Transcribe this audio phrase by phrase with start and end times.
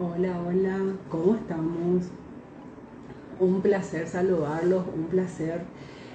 [0.00, 0.78] Hola, hola,
[1.08, 2.04] ¿cómo estamos?
[3.40, 5.62] Un placer saludarlos, un placer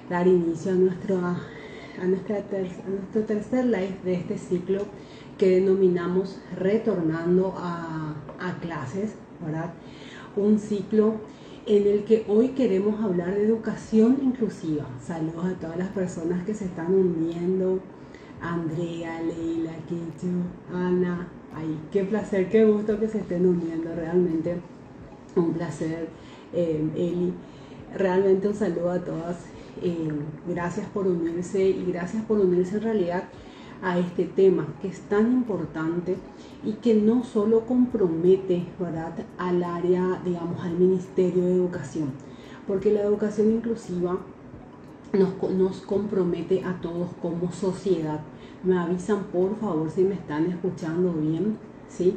[0.08, 4.86] dar inicio a nuestro, a nuestro tercer live de este ciclo
[5.36, 9.74] que denominamos Retornando a, a clases, ¿verdad?
[10.34, 11.16] Un ciclo
[11.66, 14.86] en el que hoy queremos hablar de educación inclusiva.
[14.98, 17.80] Saludos a todas las personas que se están uniendo.
[18.40, 20.42] Andrea, Leila, Kichu,
[20.74, 24.56] Ana, Ay, qué placer, qué gusto que se estén uniendo, realmente
[25.36, 26.08] un placer,
[26.52, 27.32] eh, Eli.
[27.96, 29.36] Realmente un saludo a todas.
[29.82, 30.10] Eh,
[30.48, 33.24] gracias por unirse y gracias por unirse en realidad
[33.82, 36.16] a este tema que es tan importante
[36.64, 39.12] y que no solo compromete ¿verdad?
[39.36, 42.10] al área, digamos, al Ministerio de Educación,
[42.66, 44.18] porque la educación inclusiva
[45.14, 48.20] nos, compromete a todos como sociedad
[48.64, 52.16] me avisan por favor si me están escuchando bien, ¿sí?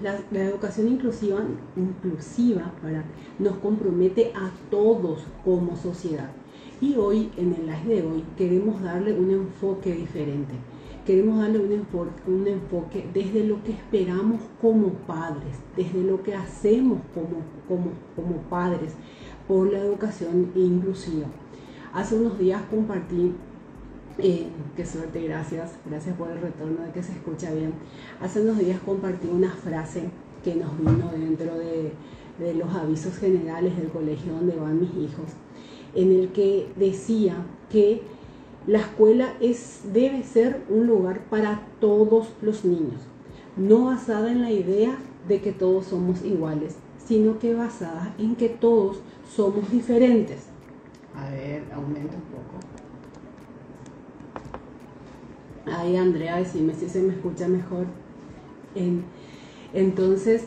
[0.00, 1.40] la, educación inclusiva,
[1.76, 2.72] inclusiva
[3.38, 6.30] nos compromete a todos como sociedad.
[6.80, 10.54] Y hoy, en el live de hoy, queremos darle un enfoque diferente.
[11.06, 16.34] Queremos darle un enfoque, un enfoque desde lo que esperamos como padres, desde lo que
[16.34, 18.94] hacemos como, como, como padres
[19.46, 21.26] por la educación inclusiva.
[21.92, 23.32] Hace unos días compartí
[24.18, 25.72] eh, qué suerte, gracias.
[25.84, 27.72] Gracias por el retorno de que se escucha bien.
[28.20, 30.04] Hace unos días compartí una frase
[30.44, 31.92] que nos vino dentro de,
[32.54, 35.26] los avisos generales del colegio donde van mis hijos,
[35.94, 37.36] en el que decía
[37.70, 38.02] que
[38.66, 43.02] la escuela es, debe ser un lugar para todos los niños,
[43.56, 44.96] no basada en la idea
[45.28, 48.98] de que todos somos iguales, sino que basada en que todos
[49.36, 50.51] somos diferentes.
[51.16, 52.60] A ver, aumenta un poco.
[55.66, 57.86] Ay, Andrea, decime si se me escucha mejor.
[59.72, 60.46] entonces,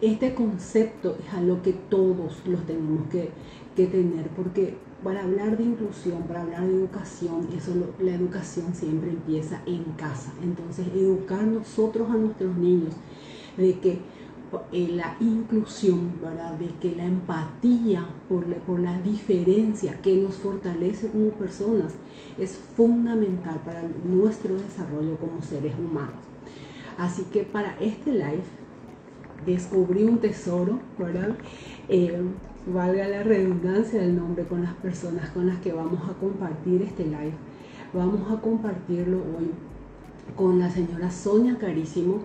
[0.00, 3.30] este concepto es algo que todos los tenemos que,
[3.74, 9.62] tener, porque para hablar de inclusión, para hablar de educación, eso la educación siempre empieza
[9.66, 10.32] en casa.
[10.42, 12.94] Entonces, educar nosotros a nuestros niños
[13.56, 13.98] de que
[14.72, 16.52] la inclusión, ¿verdad?
[16.58, 21.94] de que la empatía por la, por la diferencia que nos fortalece como personas
[22.38, 26.14] es fundamental para nuestro desarrollo como seres humanos.
[26.98, 28.42] Así que para este live
[29.46, 31.36] descubrí un tesoro, ¿verdad?
[31.88, 32.22] Eh,
[32.66, 37.04] valga la redundancia del nombre con las personas con las que vamos a compartir este
[37.04, 37.34] live.
[37.92, 39.50] Vamos a compartirlo hoy
[40.36, 42.20] con la señora Sonia Carísimo,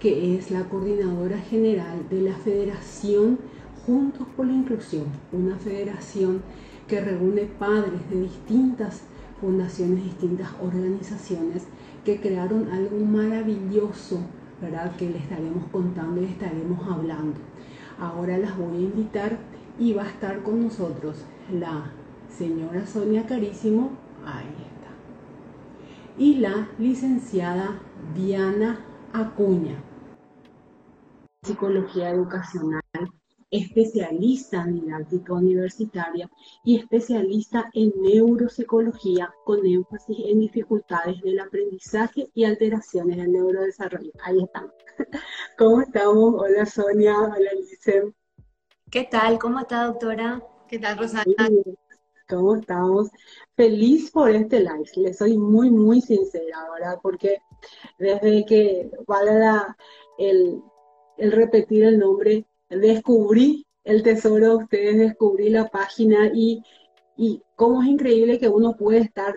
[0.00, 3.38] que es la coordinadora general de la Federación
[3.84, 6.42] Juntos por la Inclusión, una federación
[6.86, 9.02] que reúne padres de distintas
[9.40, 11.64] fundaciones, distintas organizaciones
[12.04, 14.20] que crearon algo maravilloso,
[14.60, 14.94] ¿verdad?
[14.96, 17.38] Que le estaremos contando y estaremos hablando.
[17.98, 19.38] Ahora las voy a invitar
[19.78, 21.90] y va a estar con nosotros la
[22.28, 23.90] señora Sonia Carísimo,
[24.24, 24.90] ahí está,
[26.18, 27.80] y la licenciada
[28.14, 28.80] Diana
[29.12, 29.87] Acuña
[31.42, 32.82] psicología educacional,
[33.50, 36.30] especialista en didáctica universitaria
[36.64, 44.12] y especialista en neuropsicología con énfasis en dificultades del aprendizaje y alteraciones del neurodesarrollo.
[44.22, 44.72] Ahí estamos.
[45.58, 46.34] ¿Cómo estamos?
[46.34, 48.12] Hola Sonia, hola Lice.
[48.90, 49.38] ¿Qué tal?
[49.38, 50.42] ¿Cómo está doctora?
[50.68, 51.24] ¿Qué tal Rosana?
[52.28, 53.08] ¿Cómo estamos?
[53.56, 56.98] Feliz por este live, le soy muy, muy sincera, ¿verdad?
[57.02, 57.38] Porque
[57.98, 59.74] desde que valga
[60.18, 60.62] el,
[61.18, 66.62] el repetir el nombre, descubrí el tesoro de ustedes, descubrí la página y,
[67.16, 69.36] y cómo es increíble que uno puede estar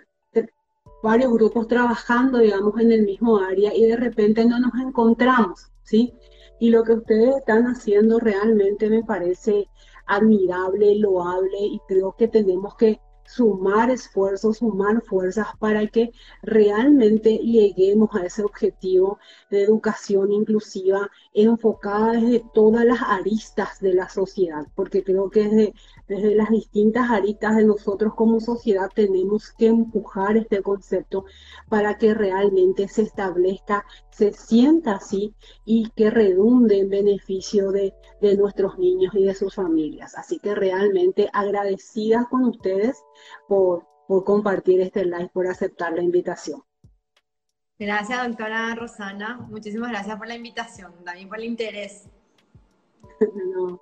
[1.02, 6.14] varios grupos trabajando, digamos, en el mismo área y de repente no nos encontramos, ¿sí?
[6.59, 9.68] Y lo que ustedes están haciendo realmente me parece
[10.06, 16.12] admirable, loable y creo que tenemos que sumar esfuerzos, sumar fuerzas para que
[16.42, 24.10] realmente lleguemos a ese objetivo de educación inclusiva enfocada desde todas las aristas de la
[24.10, 25.74] sociedad, porque creo que desde,
[26.07, 31.25] desde las distintas aristas de nosotros como sociedad tenemos que empujar este concepto
[31.69, 35.34] para que realmente se establezca, se sienta así
[35.66, 40.18] y que redunde en beneficio de, de nuestros niños y de sus familias.
[40.18, 43.04] Así que realmente agradecida con ustedes
[43.48, 43.88] por,
[44.25, 46.62] compartir este live, por aceptar la invitación.
[47.80, 49.38] Gracias, doctora Rosana.
[49.50, 52.10] Muchísimas gracias por la invitación, también por el interés.
[53.56, 53.81] no,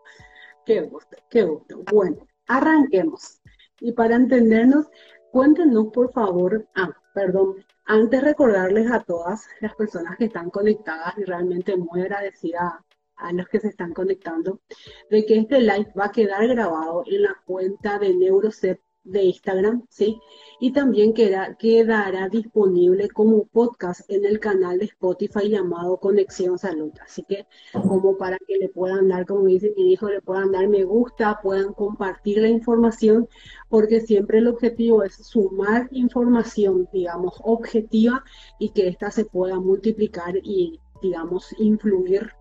[0.65, 1.83] qué gusto, qué gusto.
[1.91, 3.41] Bueno, arranquemos.
[3.81, 4.87] Y para entendernos,
[5.31, 7.55] cuéntenos por favor, ah, perdón,
[7.91, 12.85] Antes recordarles a todas las personas que están conectadas y realmente muy agradecida
[13.15, 14.61] a los que se están conectando,
[15.09, 18.79] de que este live va a quedar grabado en la cuenta de Neurocep
[19.11, 20.19] de Instagram, ¿sí?
[20.59, 26.91] Y también queda, quedará disponible como podcast en el canal de Spotify llamado Conexión Salud.
[27.01, 30.67] Así que como para que le puedan dar, como dice mi hijo, le puedan dar
[30.67, 33.27] me gusta, puedan compartir la información,
[33.69, 38.23] porque siempre el objetivo es sumar información, digamos, objetiva
[38.59, 42.31] y que ésta se pueda multiplicar y, digamos, influir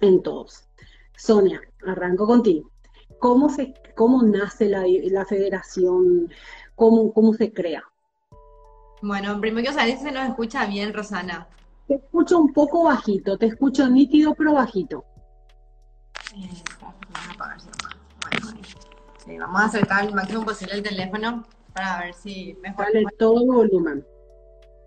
[0.00, 0.68] en todos.
[1.16, 2.71] Sonia, arranco contigo.
[3.18, 6.32] ¿Cómo, se, cómo nace la, la federación?
[6.74, 7.84] ¿Cómo, ¿Cómo se crea?
[9.02, 11.48] Bueno, primero que saber si se nos escucha bien, Rosana.
[11.88, 15.04] Te escucho un poco bajito, te escucho nítido pero bajito.
[16.34, 16.48] Eh,
[17.38, 18.62] bueno,
[19.24, 21.44] sí, vamos a acercar el máximo posible el teléfono
[21.74, 22.86] para ver si mejor.
[22.86, 24.06] Dale todo volumen.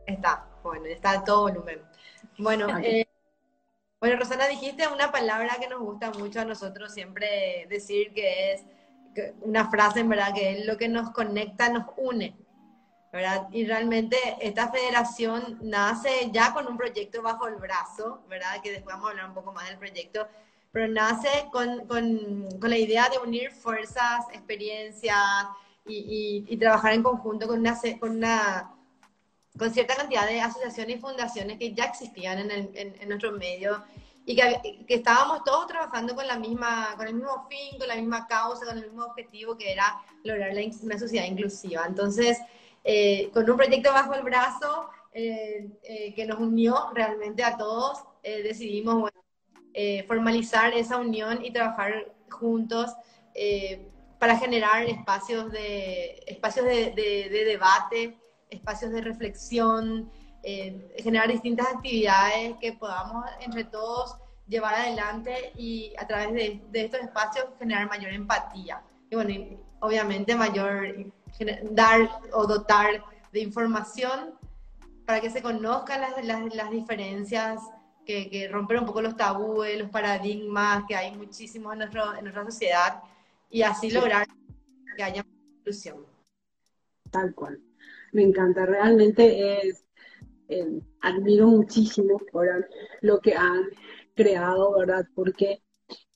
[0.08, 1.82] Está, bueno, está todo volumen.
[2.38, 3.06] Bueno, eh,
[4.06, 8.64] bueno, Rosana, dijiste una palabra que nos gusta mucho a nosotros siempre decir, que es
[9.42, 12.38] una frase, en verdad, que es lo que nos conecta, nos une.
[13.12, 13.48] ¿verdad?
[13.52, 18.62] Y realmente esta federación nace ya con un proyecto bajo el brazo, ¿verdad?
[18.62, 20.28] Que después vamos a hablar un poco más del proyecto,
[20.72, 25.48] pero nace con, con, con la idea de unir fuerzas, experiencias
[25.84, 28.75] y, y, trabajar en conjunto con una, con una
[29.58, 33.84] con cierta cantidad de asociaciones y fundaciones que ya existían en, el, en, nuestro medio
[34.26, 37.96] y que, que, estábamos todos trabajando con, la misma, con el mismo fin, con la
[37.96, 41.86] misma causa, con el mismo objetivo que era lograr la, una sociedad inclusiva.
[41.88, 42.40] Entonces,
[42.84, 48.00] eh, con un proyecto bajo el brazo eh, eh, que nos unió realmente a todos,
[48.24, 49.22] decidimos bueno,
[50.08, 52.92] formalizar esa unión y trabajar juntos
[54.18, 58.18] para generar espacios de, espacios de, de, de debate,
[58.50, 60.10] espacios de reflexión,
[60.44, 67.00] eh, generar distintas actividades que podamos entre todos llevar adelante y a través de, estos
[67.00, 68.82] espacios generar mayor empatía.
[69.10, 69.34] Y bueno,
[69.80, 71.12] obviamente mayor,
[71.72, 74.36] dar o dotar de información
[75.06, 77.60] para que se conozcan las, las, diferencias,
[78.06, 82.24] que, que, romper un poco los tabúes, los paradigmas que hay muchísimos en, nuestro, en
[82.24, 83.04] nuestra sociedad
[83.50, 84.28] y así lograr
[84.96, 85.26] que haya
[85.58, 86.06] inclusión.
[87.10, 87.60] Tal cual
[88.12, 89.86] me encanta, realmente es,
[90.48, 92.20] eh, admiro muchísimo
[93.02, 93.64] lo que han
[94.14, 95.06] creado, ¿verdad?
[95.16, 95.62] Porque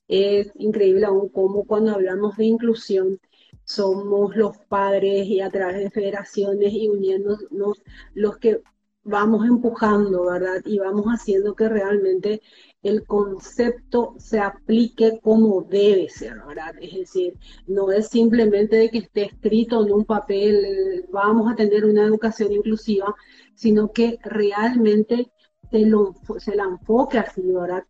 [0.07, 3.19] es increíble aún cómo cuando hablamos de inclusión
[3.63, 7.83] somos los padres y a través de federaciones y uniéndonos
[8.13, 8.62] los que
[9.04, 10.62] vamos empujando, ¿verdad?
[10.66, 12.42] Y vamos haciendo que realmente
[12.84, 16.75] el concepto se aplique como debe ser, ¿verdad?
[16.81, 17.34] Es decir,
[17.68, 22.51] no es simplemente de que esté escrito en un papel, vamos a tener una educación
[22.51, 23.16] inclusiva,
[23.56, 25.31] sino que realmente
[25.72, 27.84] se, lo, se la enfoque así, ¿verdad?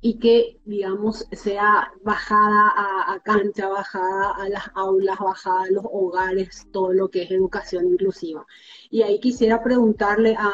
[0.00, 6.66] Y que, digamos, sea bajada a, cancha, bajada a las aulas, bajada a los hogares,
[6.72, 8.46] todo lo que es educación inclusiva.
[8.90, 10.52] Y ahí quisiera preguntarle a,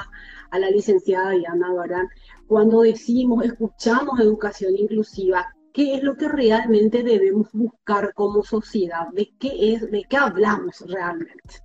[0.50, 2.04] a la licenciada Diana, ¿verdad?
[2.46, 9.08] Cuando decimos, escuchamos educación inclusiva, ¿qué es lo que realmente debemos buscar como sociedad?
[9.12, 11.60] ¿De qué es, de qué hablamos realmente?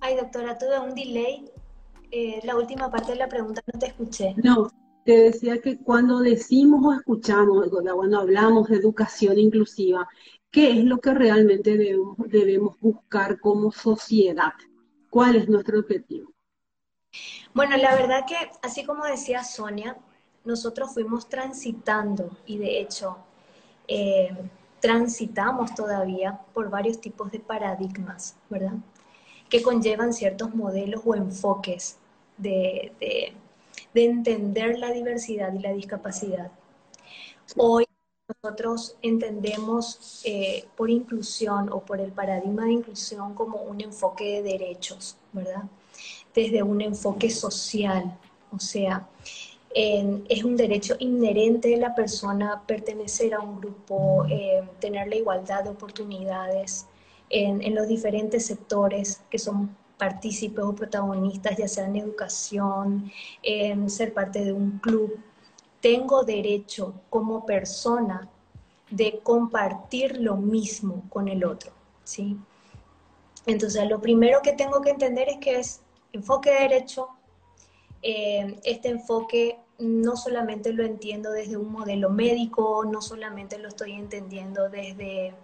[0.00, 1.44] Ay, doctora, tuve un delay.
[2.12, 4.34] Eh, la última parte de la pregunta no te escuché.
[4.42, 4.70] No,
[5.04, 10.08] te decía que cuando decimos o escuchamos, cuando hablamos de educación inclusiva,
[10.50, 14.52] ¿qué es lo que realmente debemos, buscar como sociedad?
[15.08, 16.32] ¿Cuál es nuestro objetivo?
[17.54, 19.96] Bueno, la verdad que, así como decía Sonia,
[20.44, 23.18] nosotros fuimos transitando y de hecho
[23.88, 24.30] eh,
[24.80, 28.74] transitamos todavía por varios tipos de paradigmas, ¿verdad?
[29.48, 31.98] Que conllevan ciertos modelos o enfoques
[32.38, 32.92] de,
[33.94, 36.50] entender la diversidad y la discapacidad.
[37.56, 37.86] Hoy
[38.42, 44.42] nosotros entendemos eh, por inclusión o por el paradigma de inclusión como un enfoque de
[44.42, 45.64] derechos, ¿verdad?
[46.34, 48.16] desde un enfoque social,
[48.52, 49.08] o sea,
[49.72, 55.62] es un derecho inherente de la persona pertenecer a un grupo, eh, tener la igualdad
[55.62, 56.86] de oportunidades
[57.28, 64.14] en, los diferentes sectores que son partícipes o protagonistas, ya sea en educación, en ser
[64.14, 65.20] parte de un club.
[65.80, 68.28] Tengo derecho como persona
[68.90, 71.70] de compartir lo mismo con el otro,
[72.02, 72.36] ¿sí?
[73.46, 75.80] Entonces, lo primero que tengo que entender es que es
[76.12, 77.08] enfoque derecho,
[78.02, 83.92] eh, este enfoque no solamente lo entiendo desde un modelo médico, no solamente lo estoy
[83.92, 85.34] entendiendo desde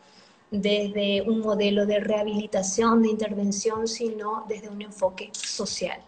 [0.51, 6.01] desde un modelo de rehabilitación, de intervención, sino desde un enfoque social.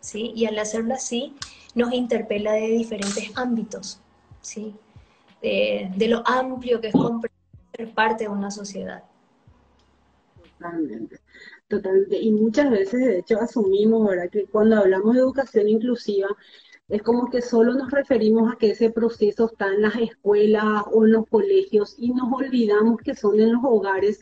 [0.00, 0.32] ¿sí?
[0.34, 1.34] Y al hacerlo así,
[1.74, 4.00] nos interpela de diferentes ámbitos,
[4.40, 4.74] ¿sí?
[5.42, 6.94] de, lo amplio que es
[7.76, 9.02] ser parte de una sociedad.
[10.58, 11.18] Totalmente,
[11.68, 12.18] totalmente.
[12.18, 16.28] Y muchas veces, de hecho, asumimos, ¿verdad?, que cuando hablamos de educación inclusiva,
[16.92, 21.06] es como que solo nos referimos a que ese proceso está en las escuelas o
[21.06, 24.20] en los colegios y nos olvidamos que son en los hogares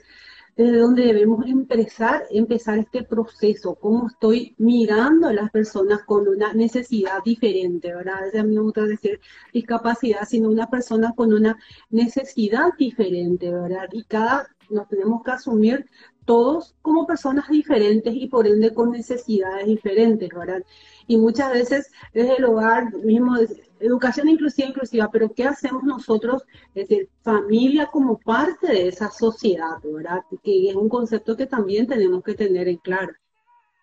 [0.56, 6.52] desde donde debemos empezar, empezar este proceso, cómo estoy mirando a las personas con una
[6.52, 8.36] necesidad diferente, ¿verdad?
[8.36, 9.20] A mí me gusta decir
[9.52, 11.58] discapacidad, sino una persona con una
[11.88, 13.88] necesidad diferente, ¿verdad?
[13.90, 15.86] Y cada, nos tenemos que asumir
[16.24, 20.62] todos como personas diferentes y por ende con necesidades diferentes, ¿verdad?
[21.06, 23.36] Y muchas veces desde el hogar mismo,
[23.80, 29.78] educación inclusiva, inclusiva, pero ¿qué hacemos nosotros, es decir, familia como parte de esa sociedad,
[29.82, 30.20] ¿verdad?
[30.42, 33.12] Que es un concepto que también tenemos que tener en claro.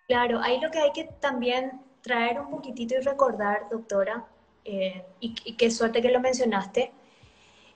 [0.08, 4.26] Claro, ahí lo que hay que también traer un poquitito y recordar, doctora,
[4.64, 6.94] eh, y, qué suerte que lo mencionaste,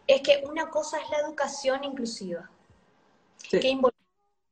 [0.08, 2.50] es que una cosa es la educación inclusiva,
[3.50, 4.01] que involucra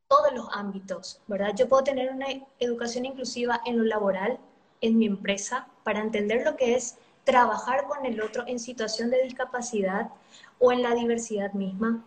[0.09, 1.53] todos los ámbitos, ¿verdad?
[1.55, 2.25] Yo puedo tener una
[2.59, 4.39] educación inclusiva en lo laboral,
[4.81, 9.21] en mi empresa, para entender lo que es trabajar con el otro en situación de
[9.23, 10.09] discapacidad
[10.57, 12.03] o en la diversidad misma.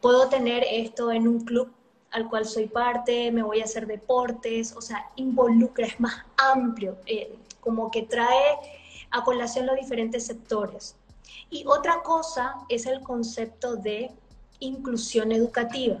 [0.00, 1.70] Puedo tener esto en un club
[2.12, 6.96] al cual soy parte, me voy a hacer deportes, o sea, involucra, es más amplio,
[7.04, 8.56] eh, como que trae
[9.10, 10.96] a colación los diferentes sectores.
[11.50, 14.12] Y otra cosa es el concepto de
[14.60, 15.98] inclusión educativa.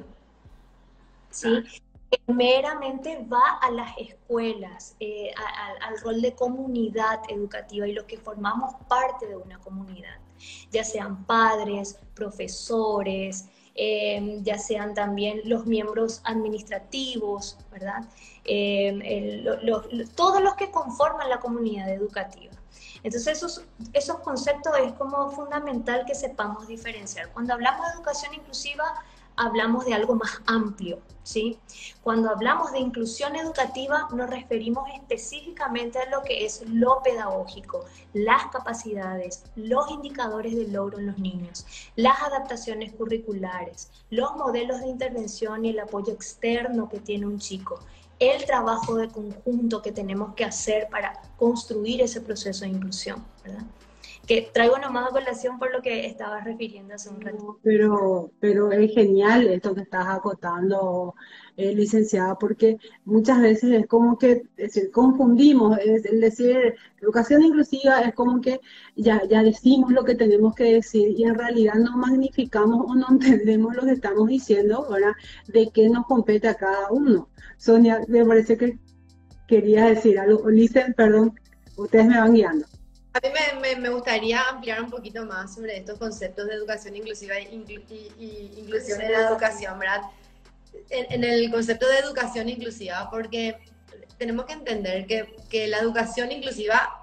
[1.34, 1.64] ¿Sí?
[2.26, 5.32] meramente va a las escuelas, eh,
[5.80, 10.18] al rol de comunidad educativa y lo que formamos parte de una comunidad,
[10.70, 18.04] ya sean padres, profesores, eh, ya sean también los miembros administrativos, ¿verdad?
[18.44, 19.44] Eh,
[20.14, 22.52] todos los que conforman la comunidad educativa.
[23.02, 27.30] Entonces esos, esos conceptos es como fundamental que sepamos diferenciar.
[27.32, 28.84] Cuando hablamos de educación inclusiva,
[29.36, 31.58] hablamos de algo más amplio, ¿sí?
[32.02, 38.46] Cuando hablamos de inclusión educativa nos referimos específicamente a lo que es lo pedagógico, las
[38.46, 45.64] capacidades, los indicadores de logro en los niños, las adaptaciones curriculares, los modelos de intervención
[45.64, 47.80] y el apoyo externo que tiene un chico,
[48.20, 53.24] el trabajo de conjunto que tenemos que hacer para construir ese proceso de inclusión.
[54.26, 57.58] Que traigo nomás a colación por lo que estabas refiriendo hace un rato.
[57.62, 61.14] Pero, pero es genial esto que estás acotando,
[61.56, 64.42] eh, licenciada, porque muchas veces es como que
[64.92, 68.60] confundimos, es, decir, educación inclusiva es como que
[68.96, 73.06] ya, ya decimos lo que tenemos que decir y en realidad no magnificamos o no
[73.10, 75.12] entendemos lo que estamos diciendo, ¿verdad?
[75.48, 77.28] De qué nos compete a cada uno.
[77.56, 78.78] Sonia, me parece que
[79.46, 80.48] quería decir algo.
[80.50, 81.34] Licen, perdón,
[81.76, 82.66] ustedes me van guiando.
[83.14, 83.28] A mí
[83.60, 87.54] me, me, gustaría ampliar un poquito más sobre estos conceptos de educación inclusiva y,
[88.56, 90.02] inclusión en la educación, ¿verdad?
[90.90, 93.56] En, el concepto de educación inclusiva, porque
[94.18, 97.00] tenemos que entender que, que, la educación inclusiva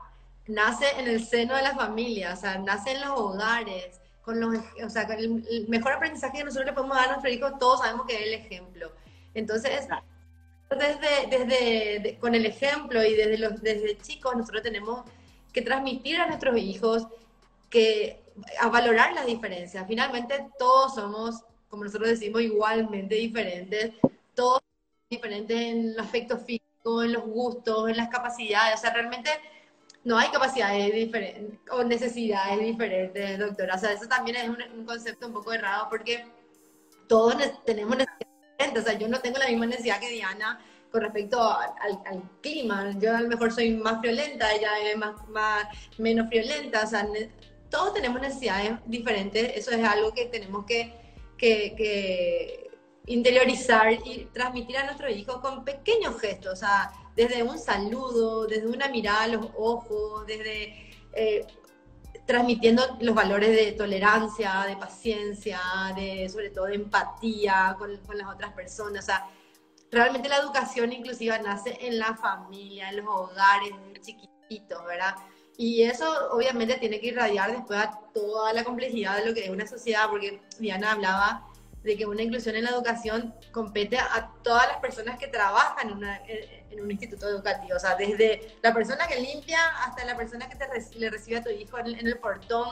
[0.47, 4.57] nace en el seno de la familia, o sea, nace en los hogares, con los,
[4.83, 8.05] o sea, el, mejor aprendizaje que nosotros le podemos dar a nuestro hijo, todos sabemos
[8.05, 8.91] que es el ejemplo.
[9.33, 9.87] Entonces,
[10.69, 15.05] desde, desde con el ejemplo y desde, los, desde chicos, nosotros tenemos
[15.51, 17.07] que transmitir a nuestros hijos
[17.69, 18.21] que
[18.59, 19.85] a valorar las diferencias.
[19.87, 23.93] Finalmente todos somos, como nosotros decimos, igualmente diferentes,
[24.33, 24.61] todos
[25.09, 29.29] diferentes en el aspecto físico, en los gustos, en las capacidades, o sea, realmente
[30.03, 33.75] no hay capacidades diferentes o necesidades diferentes, doctora.
[33.75, 36.25] O sea, eso también es un, concepto un poco errado porque
[37.07, 38.27] todos tenemos necesidades
[38.57, 38.83] diferentes.
[38.83, 40.59] O sea, yo no tengo la misma necesidad que Diana
[40.91, 42.93] con respecto al, clima.
[42.99, 45.15] Yo a lo mejor soy más friolenta, ella es más,
[45.97, 46.87] menos friolenta.
[47.69, 49.53] Todos tenemos necesidades diferentes.
[49.55, 50.99] Eso es algo que tenemos que,
[53.07, 56.61] interiorizar y transmitir a nuestros hijos con pequeños gestos.
[57.15, 60.91] Desde un saludo, desde una mirada a los ojos, desde...
[61.13, 61.45] Eh,
[62.25, 65.59] transmitiendo los valores de tolerancia, de paciencia,
[65.95, 69.09] de sobre todo de empatía con, con las otras personas.
[69.91, 73.71] Realmente la educación inclusiva nace en la familia, en los hogares,
[74.01, 75.15] chiquititos, ¿verdad?
[75.57, 79.49] Y eso obviamente tiene que irradiar después a toda la complejidad de lo que es
[79.49, 81.47] una sociedad, porque Diana hablaba
[81.83, 86.79] de que una inclusión en la educación compete a todas las personas que trabajan en,
[86.81, 90.57] un instituto educativo, o sea, desde la persona que limpia hasta la persona que
[90.97, 92.69] le recibe a tu hijo en, el portón,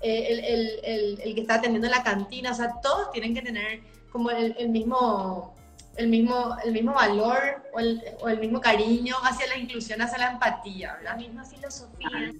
[0.00, 4.30] eh, el, el, que está atendiendo la cantina, o sea, todos tienen que tener como
[4.30, 5.54] el, mismo
[5.98, 10.18] el mismo, el mismo valor o el, o el, mismo cariño hacia la inclusión, hacia
[10.18, 12.32] la empatía, La misma filosofía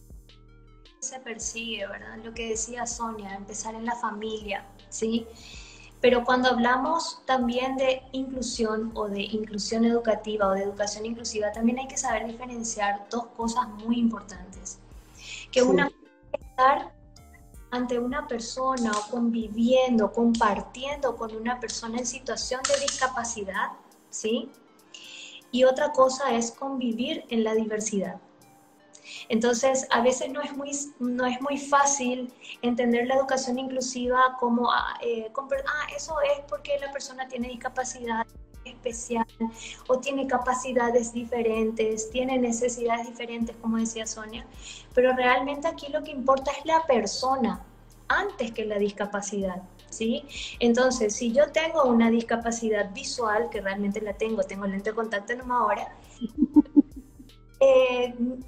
[1.00, 2.18] se persigue, ¿verdad?
[2.24, 5.26] Lo que decía Sonia, empezar en la familia, ¿sí?
[6.00, 11.80] Pero cuando hablamos también de inclusión o de inclusión educativa o de educación inclusiva, también
[11.80, 14.78] hay que saber diferenciar dos cosas muy importantes.
[15.50, 16.92] Que una es estar
[17.70, 23.72] ante una persona o conviviendo, compartiendo con una persona en situación de discapacidad,
[24.10, 24.50] ¿sí?
[25.50, 28.20] Y otra cosa es convivir en la diversidad.
[29.28, 32.32] Entonces, a veces no es muy, no es muy fácil
[32.62, 38.26] entender la educación inclusiva como, ah, eh, ah, eso es porque la persona tiene discapacidad
[38.68, 39.26] especial
[39.88, 44.46] o tiene capacidades diferentes, tiene necesidades diferentes, como decía Sonia,
[44.94, 47.64] pero realmente aquí lo que importa es la persona
[48.08, 49.62] antes que la discapacidad.
[49.90, 50.22] ¿Sí?
[50.60, 55.32] Entonces, si yo tengo una discapacidad visual, que realmente la tengo, tengo lente de contacto
[55.32, 55.96] en una hora,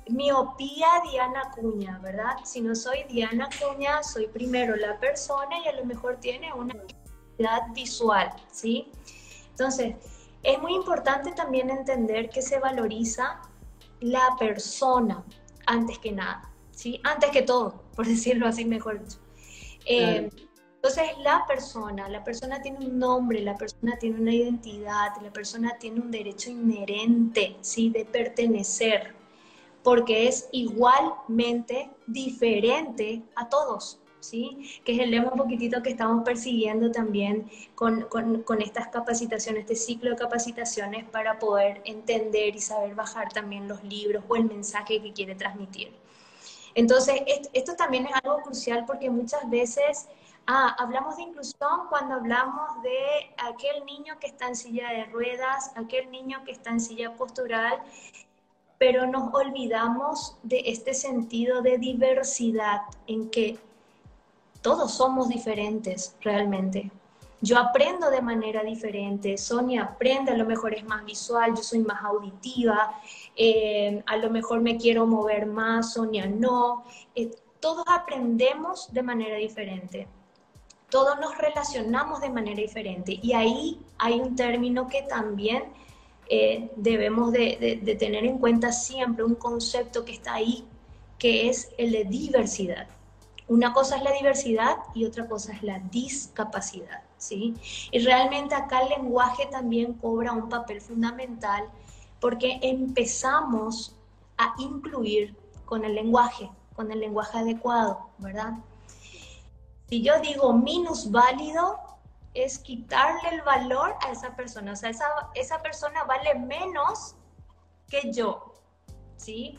[0.08, 2.36] miopía Diana Cuña, ¿verdad?
[2.44, 6.74] Si no soy Diana Cuña, soy primero la persona y a lo mejor tiene una
[6.74, 8.92] discapacidad visual, ¿sí?
[9.60, 9.94] Entonces,
[10.42, 13.42] es muy importante también entender que se valoriza
[14.00, 15.22] la persona
[15.66, 16.98] antes que nada, ¿sí?
[17.04, 19.18] Antes que todo, por decirlo así mejor dicho.
[19.84, 20.30] Eh,
[20.76, 25.76] entonces, la persona, la persona tiene un nombre, la persona tiene una identidad, la persona
[25.78, 27.90] tiene un derecho inherente, ¿sí?
[27.90, 29.14] De pertenecer,
[29.82, 34.80] porque es igualmente diferente a todos, ¿sí?
[34.84, 39.76] Que es el lema un poquitito que estamos persiguiendo también con, con, estas capacitaciones, este
[39.76, 45.02] ciclo de capacitaciones para poder entender y saber bajar también los libros o el mensaje
[45.02, 45.92] que quiere transmitir.
[46.74, 47.20] Entonces,
[47.52, 50.08] esto también es algo crucial porque muchas veces
[50.46, 55.70] Ah, hablamos de inclusión cuando hablamos de aquel niño que está en silla de ruedas,
[55.76, 57.80] aquel niño que está en silla postural,
[58.78, 63.58] pero nos olvidamos de este sentido de diversidad en que
[64.62, 66.90] todos somos diferentes realmente.
[67.42, 71.78] Yo aprendo de manera diferente, Sonia aprende, a lo mejor es más visual, yo soy
[71.78, 73.00] más auditiva,
[73.34, 76.84] eh, a lo mejor me quiero mover más, Sonia no.
[77.14, 80.06] Eh, todos aprendemos de manera diferente
[80.90, 85.64] todos nos relacionamos de manera diferente y ahí hay un término que también
[86.28, 90.64] eh, debemos de, de, tener en cuenta siempre, un concepto que está ahí,
[91.18, 92.88] que es el de diversidad.
[93.50, 97.56] Una cosa es la diversidad y otra cosa es la discapacidad, ¿sí?
[97.90, 101.68] Y realmente acá el lenguaje también cobra un papel fundamental
[102.20, 103.96] porque empezamos
[104.38, 108.52] a incluir con el lenguaje, con el lenguaje adecuado, ¿verdad?
[109.88, 111.80] Si yo digo minusválido,
[112.34, 114.74] es quitarle el valor a esa persona.
[114.74, 117.16] O sea, esa, esa persona vale menos
[117.88, 118.54] que yo.
[119.16, 119.58] ¿Sí?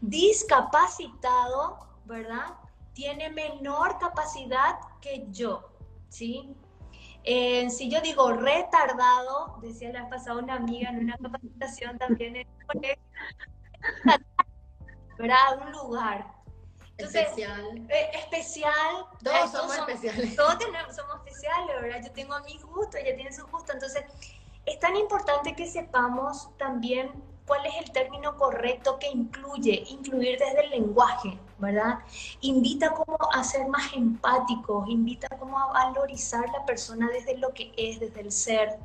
[0.00, 2.61] Discapacitado, ¿verdad?
[2.94, 5.68] Tiene menor capacidad que yo.
[6.08, 6.54] ¿Sí?
[7.24, 12.48] Eh, si yo digo retardado, decía la pasada una amiga en una capacitación también en
[15.18, 15.62] ¿verdad?
[15.64, 16.26] Un lugar
[16.96, 17.86] especial.
[17.88, 19.06] Eh, especial.
[19.22, 20.36] Todos, somos, especiales.
[20.36, 22.02] Todos tenemos, somos especiales, ¿verdad?
[22.04, 23.72] Yo tengo mi gusto, ella tiene su gusto.
[23.72, 24.04] Entonces,
[24.66, 27.12] es tan importante que sepamos también
[27.46, 31.98] cuál es el término correcto que incluye, incluir desde el lenguaje, ¿verdad?
[32.40, 37.72] Invita como a ser más empáticos, invita como a valorizar la persona desde lo que
[37.76, 38.78] es, desde el ser.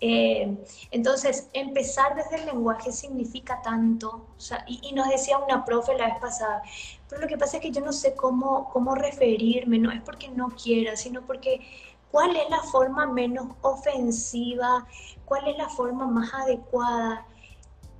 [0.00, 0.56] Eh,
[0.92, 5.96] entonces, empezar desde el lenguaje significa tanto, o sea, y, y, nos decía una profe
[5.96, 6.62] la vez pasada,
[7.08, 10.28] pero lo que pasa es que yo no sé cómo, cómo referirme, no es porque
[10.28, 11.60] no quiera, sino porque
[12.10, 14.86] cuál es la forma menos ofensiva,
[15.24, 17.26] cuál es la forma más adecuada.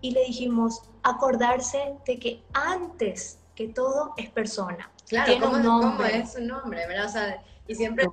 [0.01, 4.91] Y le dijimos, acordarse de que antes que todo es persona.
[5.09, 6.19] Claro, Tiene un nombre.
[6.19, 6.87] es su nombre?
[6.87, 7.07] ¿verdad?
[7.07, 8.07] O sea, y siempre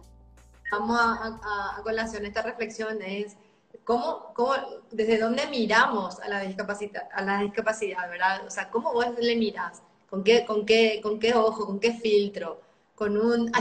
[0.71, 3.37] vamos a, a, colación esta reflexión es
[3.83, 4.53] cómo, cómo,
[4.91, 8.45] desde dónde miramos a la discapacidad, a la discapacidad, ¿verdad?
[8.47, 11.93] O sea, cómo vos le miras ¿Con qué, con qué, con qué ojo, con qué
[11.93, 12.61] filtro?
[12.95, 13.51] ¿Con un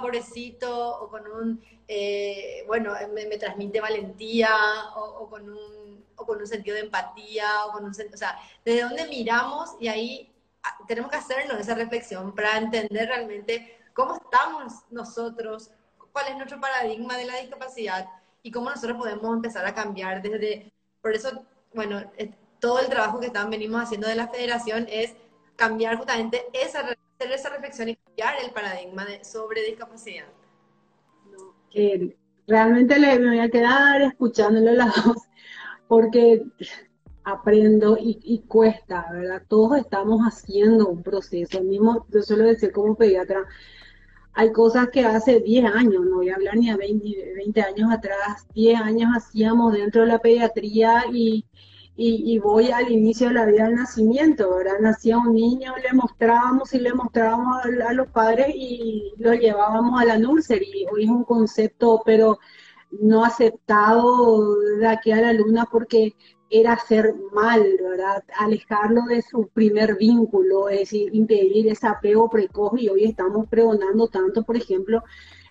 [0.00, 1.00] pobrecito?
[1.00, 4.50] ¿O con un, eh, bueno, me, transmite valentía?
[4.94, 7.64] O, con un, o con un sentido de empatía?
[7.66, 9.70] O, con un, o sea, ¿desde dónde miramos?
[9.80, 15.70] Y ahí ah, tenemos que hacernos esa reflexión para entender realmente cómo estamos nosotros,
[16.12, 18.06] cuál es nuestro paradigma de la discapacidad
[18.42, 20.70] y cómo nosotros podemos empezar a cambiar desde...
[21.00, 22.02] Por eso, bueno,
[22.60, 25.14] todo el trabajo que están, venimos haciendo de la federación es
[25.56, 26.84] cambiar justamente esa,
[27.18, 30.26] esa reflexión y cambiar el paradigma sobre discapacidad.
[31.74, 35.18] Eh, realmente le, me voy a quedar escuchándole las dos,
[35.86, 36.42] porque
[37.24, 39.42] aprendo y, cuesta, ¿verdad?
[39.48, 41.62] Todos estamos haciendo un proceso.
[41.62, 43.44] Mismo, yo suelo decir como pediatra,
[44.32, 47.92] hay cosas que hace 10 años, no voy a hablar ni a 20, 20 años
[47.92, 51.44] atrás, 10 años hacíamos dentro de la pediatría y,
[52.00, 54.78] y, voy al inicio de la vida del nacimiento, ¿verdad?
[54.80, 60.04] Nacía un niño, le mostrábamos y le mostrábamos a, los padres y lo llevábamos a
[60.04, 60.86] la nursery.
[60.92, 62.38] Hoy es un concepto, pero
[62.92, 66.14] no aceptado de aquí a la luna porque
[66.50, 68.22] era hacer mal, ¿verdad?
[68.38, 74.06] Alejarlo de su primer vínculo, es decir, impedir ese apego precoz y hoy estamos pregonando
[74.06, 75.02] tanto, por ejemplo,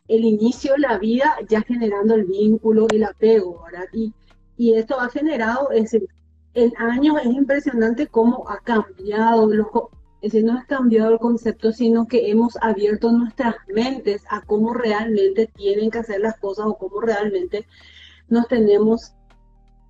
[0.08, 3.88] el inicio de la vida ya generando el vínculo, el apego, ¿verdad?
[3.92, 4.14] Y,
[4.56, 6.08] y esto ha generado ese
[6.58, 9.54] en años es impresionante cómo ha cambiado,
[10.22, 14.74] es decir, no ha cambiado el concepto, sino que hemos abierto nuestras mentes a cómo
[14.74, 17.68] realmente tienen que hacer las cosas o cómo realmente
[18.28, 19.14] nos tenemos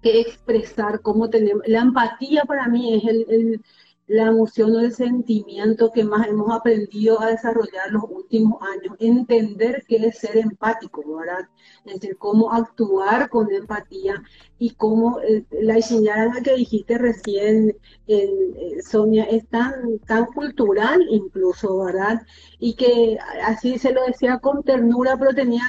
[0.02, 1.64] que expresar, cómo tenemos...
[1.68, 3.62] La empatía para mí es el
[4.08, 8.96] la emoción o el sentimiento que más hemos aprendido a desarrollar los últimos años.
[9.00, 11.50] Entender qué es ser empático, ¿verdad?
[11.86, 14.24] Es decir, cómo actuar con empatía
[14.60, 17.76] y cómo eh, la señal que dijiste recién,
[18.08, 22.22] en, eh, Sonia, es tan, tan cultural incluso, ¿verdad?
[22.60, 25.64] Y que así se lo decía con ternura, pero tenía,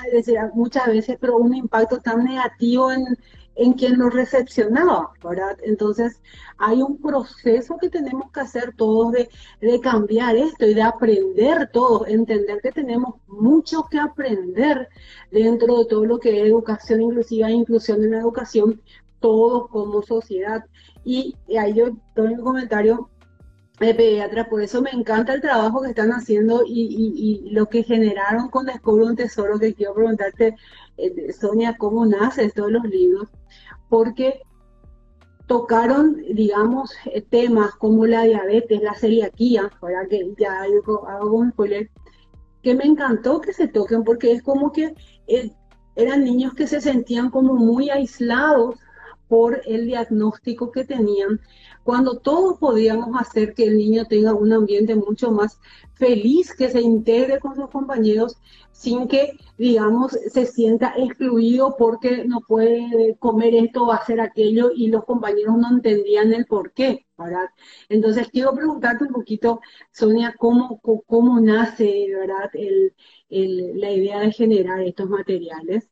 [0.55, 3.05] muchas veces, pero un impacto tan negativo en
[3.59, 5.59] en quien lo recepcionaba, ¿verdad?
[5.65, 6.23] Entonces,
[6.59, 9.29] hay un proceso que tenemos que hacer todos de,
[9.83, 14.89] cambiar esto y de aprender todos, entender que tenemos mucho que aprender
[15.33, 18.81] dentro de todo lo que es educación inclusiva e inclusión en la educación,
[19.19, 20.65] todos como sociedad.
[21.05, 23.11] Y, ahí yo doy un comentario
[23.81, 28.51] de pediatra, por eso me encanta el trabajo que están haciendo y, lo que generaron
[28.51, 30.55] con Descubre un Tesoro, que quiero preguntarte, eh,
[31.39, 33.29] Sonia, ¿cómo nace todos los libros?
[33.89, 34.43] porque
[35.47, 41.91] tocaron, digamos, eh, temas como la diabetes, la celiaquía, para que ya hago un spoiler,
[42.63, 44.95] que me encantó que se toquen porque es como que
[45.27, 45.51] eh,
[45.97, 48.77] eran niños que se sentían como muy aislados
[49.29, 51.41] por el diagnóstico que tenían,
[51.85, 55.61] cuando todos podíamos hacer que el niño tenga un ambiente mucho más
[55.95, 58.37] feliz, que se integre con sus compañeros
[58.73, 64.89] sin que, digamos, se sienta excluido porque no puede comer esto o hacer aquello y
[64.89, 67.49] los compañeros no entendían el por qué, ¿verdad?
[67.89, 69.61] Entonces, quiero preguntarte un poquito,
[69.93, 72.51] Sonia, ¿cómo, cómo nace, ¿verdad?,
[73.31, 75.89] la idea de generar estos materiales.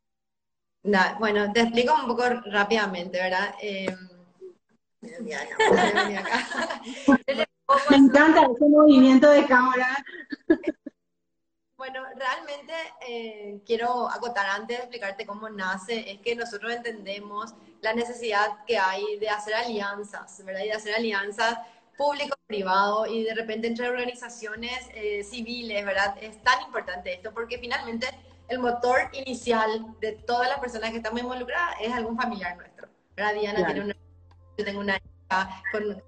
[1.18, 3.54] Bueno, te explico un poco rápidamente, ¿verdad?
[3.60, 3.94] Eh,
[7.90, 10.04] Me encanta ese movimiento de cámara.
[11.76, 12.72] Bueno, realmente
[13.06, 18.78] eh, quiero acotar antes de explicarte cómo nace, es que nosotros entendemos la necesidad que
[18.78, 20.62] hay de hacer alianzas, ¿verdad?
[20.62, 21.58] Y de hacer alianzas
[21.96, 26.16] público-privado y de repente entre organizaciones eh, civiles, ¿verdad?
[26.20, 28.06] Es tan importante esto porque finalmente
[28.48, 33.34] el motor inicial de todas las personas que estamos involucradas es algún familiar nuestro, ¿verdad?
[33.34, 33.96] Diana tiene una,
[34.58, 36.02] yo tengo una hija con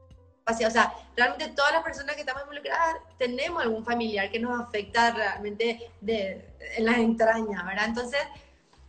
[0.51, 5.11] o sea, realmente todas las personas que estamos involucradas tenemos algún familiar que nos afecta
[5.11, 7.85] realmente de, en las entrañas, ¿verdad?
[7.85, 8.21] Entonces,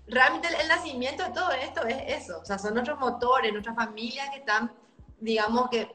[0.07, 4.29] realmente el, nacimiento de todo esto es eso, o sea, son nuestros motores, nuestras familias
[4.29, 4.71] que están,
[5.19, 5.89] digamos, que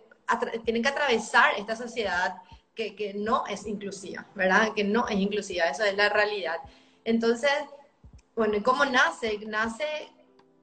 [0.65, 2.37] tienen que atravesar esta sociedad
[2.75, 4.73] que, que no es inclusiva, ¿verdad?
[4.75, 6.57] Que no es inclusiva, eso es la realidad.
[7.05, 7.53] Entonces,
[8.35, 9.39] bueno, ¿y cómo nace?
[9.47, 9.85] Nace,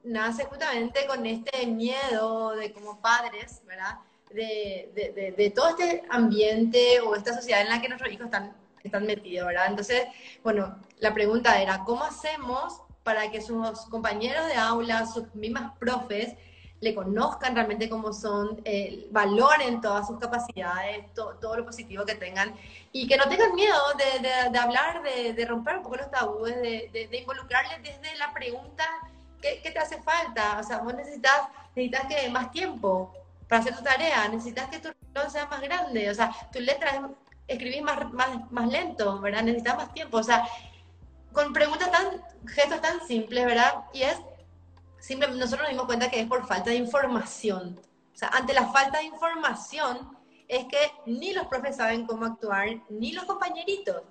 [0.04, 3.98] nace justamente con este miedo de como padres, ¿verdad?
[4.34, 9.06] de, de, todo este ambiente o esta sociedad en la que nuestros hijos están, están
[9.06, 9.66] metidos, ¿verdad?
[9.68, 10.06] Entonces,
[10.42, 16.34] bueno, la pregunta era, ¿cómo hacemos para que sus compañeros de aula, sus mismas profes,
[16.82, 22.52] le conozcan realmente cómo son, eh, valoren todas sus capacidades, todo lo positivo que tengan
[22.90, 27.08] y que no tengan miedo de, de, hablar, de, romper un poco los tabúes, de,
[27.12, 28.84] involucrarles desde la pregunta,
[29.40, 30.58] ¿qué, ¿qué, te hace falta?
[30.58, 31.42] O sea, vos necesitas,
[31.76, 33.14] necesitas que más tiempo,
[33.48, 36.96] para hacer tu tarea, necesitas que tu reloj sea más grande, o sea, tus letras
[37.46, 39.44] escribís más, más, más lento, ¿verdad?
[39.44, 40.48] Necesitas más tiempo, o sea,
[41.32, 43.84] con preguntas tan, gestos tan simples, ¿verdad?
[43.92, 44.16] Y es,
[45.02, 47.78] simple, nosotros nos dimos cuenta que es por falta de información.
[48.14, 50.16] O sea, ante la falta de información
[50.48, 54.02] es que ni los profes saben cómo actuar, ni los compañeritos.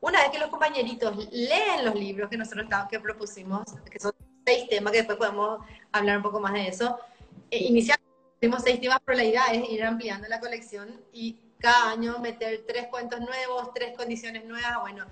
[0.00, 4.12] Una vez que los compañeritos leen los libros que nosotros que propusimos, que son
[4.46, 5.60] seis temas, que después podemos
[5.92, 6.98] hablar un poco más de eso,
[7.50, 11.90] eh, inicialmente Tuvimos seis temas, pero la idea es ir ampliando la colección y cada
[11.90, 14.80] año meter tres cuentos nuevos, tres condiciones nuevas.
[14.80, 15.04] Bueno,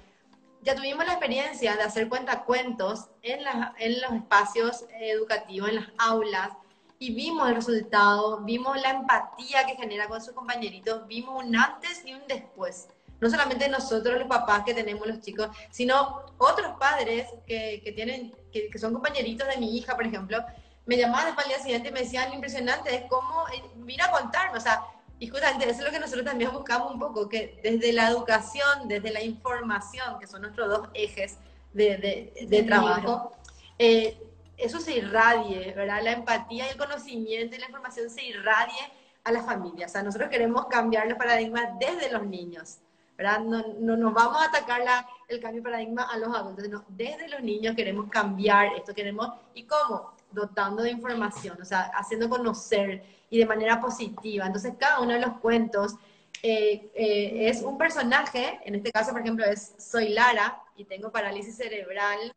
[0.63, 3.41] ya tuvimos la experiencia de hacer cuentacuentos en,
[3.79, 6.51] en los espacios educativos, en las aulas,
[6.99, 12.03] y vimos el resultado, vimos la empatía que genera con sus compañeritos, vimos un antes
[12.05, 12.89] y un después.
[13.21, 18.33] No solamente nosotros los papás que tenemos los chicos, sino otros padres que, que tienen,
[18.53, 20.45] que, que, son compañeritos de mi hija, por ejemplo,
[20.87, 24.11] me llamaban después al día siguiente y me decían, impresionante, es como, eh, mira a
[24.11, 24.83] contarme, o sea,
[25.19, 28.87] y justamente eso es lo que nosotros también buscamos un poco, que desde la educación,
[28.87, 31.39] desde la información, que son nuestros dos ejes
[31.73, 33.33] de, de, de trabajo,
[33.79, 34.17] eh,
[34.57, 36.03] eso se irradie, ¿verdad?
[36.03, 38.81] La empatía y el conocimiento y la información se irradie
[39.25, 39.91] a las familias.
[39.91, 42.79] O sea, nosotros queremos cambiar los paradigmas desde los niños,
[43.17, 43.41] ¿verdad?
[43.41, 46.85] No, no nos vamos a atacar la, el cambio de paradigma a los adultos, sino
[46.89, 50.13] desde los niños queremos cambiar esto, queremos, ¿y cómo?
[50.31, 54.47] Dotando de información, o sea, haciendo conocer y de manera positiva.
[54.47, 55.95] Entonces, cada uno de los cuentos
[56.43, 61.11] eh, eh, es un personaje, en este caso, por ejemplo, es Soy Lara y tengo
[61.11, 62.33] parálisis cerebral,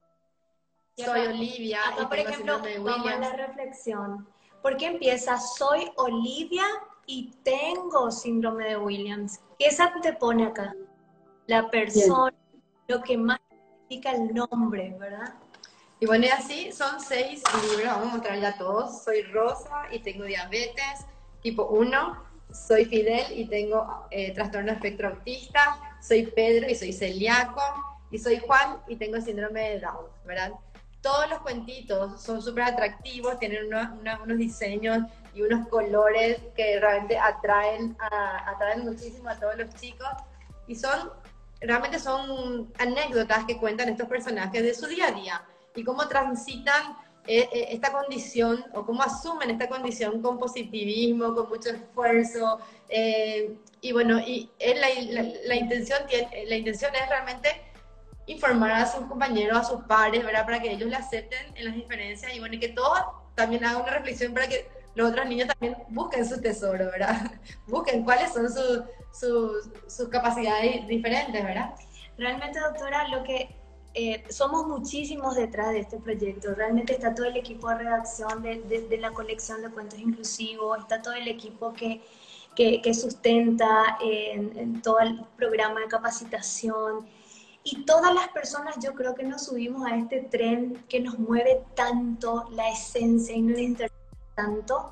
[0.98, 1.80] soy Olivia.
[1.88, 4.28] Acá, por ejemplo, vamos a la reflexión.
[4.62, 6.66] ¿Por qué empieza Soy Olivia
[7.06, 9.40] y tengo síndrome de Williams?
[9.58, 10.76] ¿Qué esa te pone acá?
[11.48, 12.34] La persona,
[12.88, 15.34] lo que más significa el nombre, ¿verdad?
[16.02, 19.04] Y bueno, y así son seis libros, vamos a mostrar ya todos.
[19.04, 21.06] Soy Rosa y tengo diabetes
[21.44, 22.24] tipo 1.
[22.52, 25.80] Soy Fidel y tengo eh, trastorno espectro autista.
[26.02, 27.62] Soy Pedro y soy celíaco.
[28.10, 30.54] Y soy Juan y tengo síndrome de Down, ¿verdad?
[31.02, 35.04] Todos los cuentitos son súper atractivos, tienen unos diseños
[35.36, 37.96] y unos colores que realmente atraen,
[38.48, 40.10] atraen muchísimo a todos los chicos.
[40.66, 41.12] Y son,
[41.60, 46.96] realmente son anécdotas que cuentan estos personajes de su día a día y cómo transitan
[47.28, 52.60] eh, eh, esta condición o cómo asumen esta condición con positivismo, con mucho esfuerzo.
[52.90, 54.88] Eh, y bueno, y la,
[55.46, 56.00] la, intención,
[56.48, 57.50] la intención es realmente
[58.26, 60.46] informar a sus compañeros, a sus pares, ¿verdad?
[60.46, 63.00] Para que ellos le acepten en las diferencias y bueno, y que todos
[63.36, 67.32] también hagan una reflexión para que los otros niños también busquen su tesoro, ¿verdad?
[67.68, 71.74] Busquen cuáles son sus, sus capacidades diferentes, ¿verdad?
[72.18, 73.61] Realmente, doctora, lo que
[73.94, 76.54] eh, somos muchísimos detrás de este proyecto.
[76.56, 81.02] Realmente está todo el equipo de redacción de, de, la colección de cuentos inclusivos, está
[81.02, 82.02] todo el equipo que,
[82.56, 87.06] que, que sustenta en, en, todo el programa de capacitación.
[87.64, 91.64] Y todas las personas yo creo que nos subimos a este tren que nos mueve
[91.76, 93.94] tanto la esencia y nos interesa
[94.36, 94.92] tanto,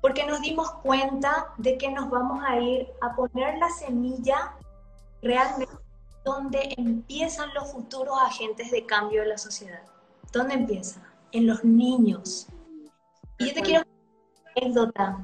[0.00, 4.54] porque nos dimos cuenta de que nos vamos a ir a poner la semilla
[5.22, 5.81] realmente
[6.24, 9.82] donde empiezan los futuros agentes de cambio de la sociedad.
[10.32, 11.02] ¿Dónde empieza?
[11.32, 12.46] En los niños.
[13.38, 15.18] Y yo te quiero una anécdota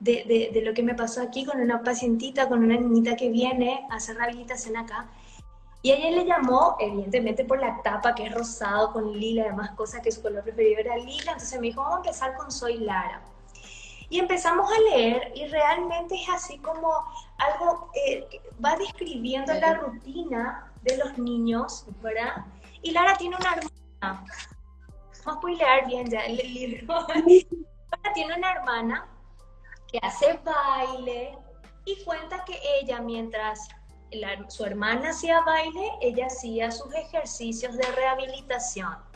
[0.00, 3.86] de, de, lo que me pasó aquí con una pacientita, con una niñita que viene
[3.90, 5.08] a hacer rehabilitación acá.
[5.82, 10.02] Y ella le llamó, evidentemente por la tapa que es rosado con lila, además cosa
[10.02, 11.32] que su color preferido era lila.
[11.32, 13.22] Entonces me dijo, vamos a empezar con Soy Lara.
[14.10, 16.90] Y empezamos a leer y realmente es así como
[17.40, 18.26] algo, eh,
[18.64, 22.44] va describiendo la rutina de los niños, ¿verdad?
[22.82, 24.24] Y Lara tiene una hermana.
[25.24, 27.06] Vamos a bien ya el libro.
[27.06, 29.08] Lara tiene una hermana
[29.90, 31.36] que hace baile
[31.84, 33.68] y cuenta que ella mientras
[34.48, 39.09] su hermana hacía baile, ella hacía sus ejercicios de rehabilitación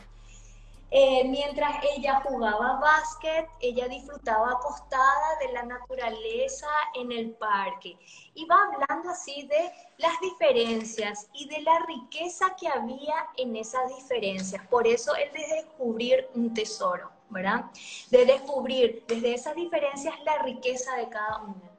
[0.91, 7.97] eh, mientras ella jugaba básquet, ella disfrutaba acostada de la naturaleza en el parque.
[8.35, 14.65] Iba hablando así de las diferencias y de la riqueza que había en esas diferencias.
[14.67, 17.65] Por eso el de descubrir un tesoro, ¿verdad?
[18.11, 21.71] De descubrir desde esas diferencias la riqueza de cada una.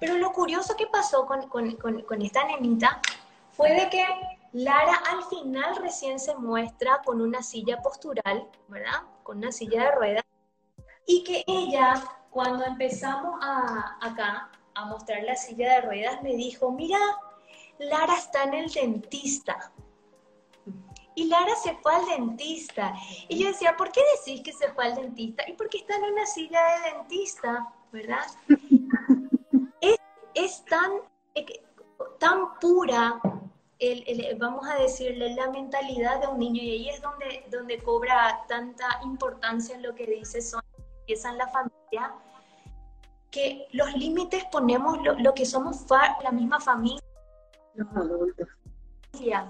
[0.00, 3.00] Pero lo curioso que pasó con, con, con, con esta nenita
[3.52, 4.04] fue de que
[4.54, 9.02] Lara al final recién se muestra con una silla postural, ¿verdad?
[9.24, 10.24] Con una silla de ruedas.
[11.08, 11.94] Y que ella,
[12.30, 17.00] cuando empezamos a, acá a mostrar la silla de ruedas, me dijo, mira,
[17.80, 19.72] Lara está en el dentista.
[21.16, 22.94] Y Lara se fue al dentista.
[23.28, 25.42] Y yo decía, ¿por qué decís que se fue al dentista?
[25.48, 28.24] Y porque está en una silla de dentista, ¿verdad?
[29.80, 29.96] es,
[30.34, 30.92] es tan,
[32.20, 33.20] tan pura
[34.38, 39.00] vamos a decirle, la mentalidad de un niño y ahí es donde, donde cobra tanta
[39.04, 40.40] importancia en lo que dice
[41.00, 42.14] empieza en la familia,
[43.30, 45.84] que los límites ponemos lo, que somos
[46.22, 47.02] la misma familia.
[47.74, 47.88] Los.
[49.12, 49.46] Ella,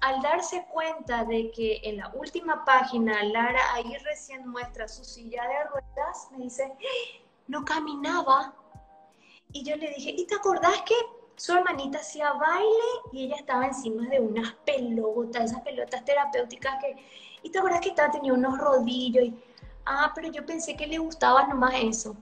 [0.00, 5.42] al darse cuenta de que en la última página Lara ahí recién muestra su silla
[5.42, 6.72] de ruedas, me dice,
[7.46, 8.54] no caminaba.
[9.52, 10.94] Y yo le dije, ¿y te acordás que
[11.38, 16.96] su hermanita hacía baile y ella estaba encima de unas pelotas, esas pelotas terapéuticas que,
[17.42, 19.42] y te acuerdas que estaba, tenía unos rodillos y,
[19.86, 22.16] ah, pero yo pensé que le gustaba nomás eso.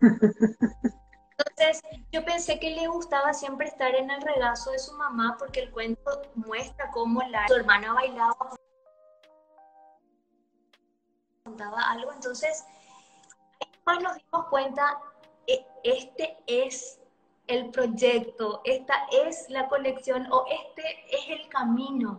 [0.00, 1.82] Entonces,
[2.12, 5.70] yo pensé que le gustaba siempre estar en el regazo de su mamá porque el
[5.70, 8.56] cuento muestra cómo la, su hermana bailaba,
[11.44, 12.10] contaba algo.
[12.12, 12.64] Entonces,
[13.84, 14.98] más nos dimos cuenta,
[15.46, 17.00] e, este es
[17.46, 22.18] el proyecto, esta es la colección o este es el camino.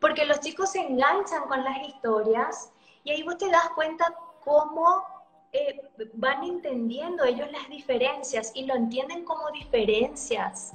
[0.00, 2.72] Porque los chicos se enganchan con las historias
[3.04, 4.14] y ahí vos te das cuenta
[4.44, 5.04] cómo
[5.52, 5.80] eh,
[6.14, 10.72] van entendiendo ellos las diferencias y lo entienden como diferencias,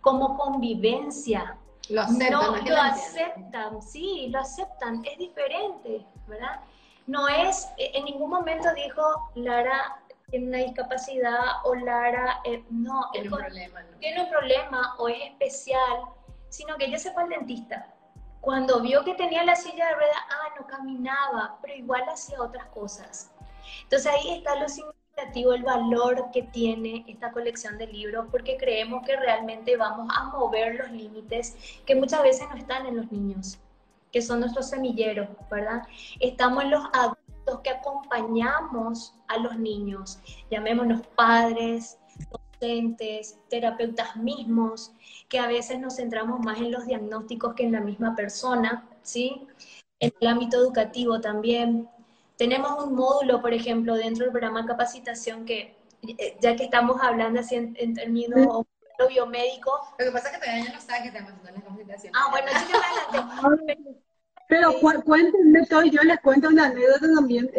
[0.00, 1.58] como convivencia.
[1.90, 2.30] Lo aceptan.
[2.30, 6.60] No, lo aceptan, sí, lo aceptan, es diferente, ¿verdad?
[7.06, 9.02] No es, en ningún momento dijo
[9.34, 10.02] Lara
[10.34, 13.84] tiene una discapacidad o Lara, eh, no, tiene un problema.
[14.00, 16.06] Tiene un problema o es especial,
[16.48, 17.94] sino que ella se fue al dentista.
[18.40, 22.66] Cuando vio que tenía la silla de ruedas, ah, no caminaba, pero igual hacía otras
[22.70, 23.30] cosas.
[23.84, 29.06] Entonces ahí está lo significativo, el valor que tiene esta colección de libros, porque creemos
[29.06, 33.60] que realmente vamos a mover los límites que muchas veces no están en los niños,
[34.10, 35.82] que son nuestros semilleros, ¿verdad?
[36.18, 37.23] Estamos en los adultos
[37.62, 40.18] que acompañamos a los niños,
[40.50, 41.98] llamémonos padres,
[42.30, 44.92] docentes, terapeutas mismos,
[45.28, 49.46] que a veces nos centramos más en los diagnósticos que en la misma persona, ¿sí?
[50.00, 51.88] En el ámbito educativo también.
[52.36, 57.40] Tenemos un módulo, por ejemplo, dentro del programa capacitación que, eh, ya que estamos hablando
[57.40, 58.66] así en, términos
[59.08, 59.80] biomédicos.
[59.98, 62.12] Lo que pasa es que todavía no sabe que estamos haciendo la capacitación.
[62.16, 63.94] Ah, bueno.
[64.48, 67.50] Pero cuéntenme todo, yo les cuento una anécdota también,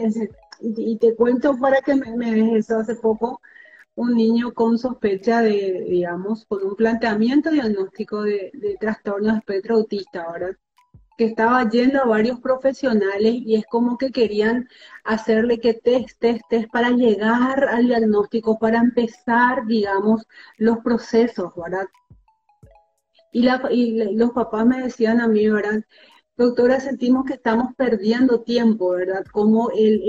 [0.61, 3.41] y, te cuento para que me, me dejes hace poco,
[3.95, 10.31] un niño con sospecha de, digamos, con un planteamiento diagnóstico de, de trastorno espectro autista,
[10.31, 10.57] ¿verdad?
[11.17, 14.67] Que estaba yendo a varios profesionales y es como que querían
[15.05, 21.87] hacerle que test, test, test para llegar al diagnóstico, para empezar, digamos, los procesos, ¿verdad?
[23.31, 25.83] Y, la, y los papás me decían a mí, ¿verdad?
[26.37, 29.25] Doctora, sentimos que estamos perdiendo tiempo, ¿verdad?
[29.31, 30.01] Como el,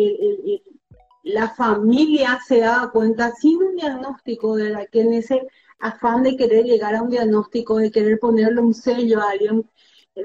[1.22, 4.88] la familia se da cuenta sin un diagnóstico, ¿verdad?
[4.90, 5.46] Que en ese
[5.78, 9.70] afán de querer llegar a un diagnóstico, de querer ponerle un sello a alguien,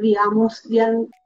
[0.01, 0.63] digamos,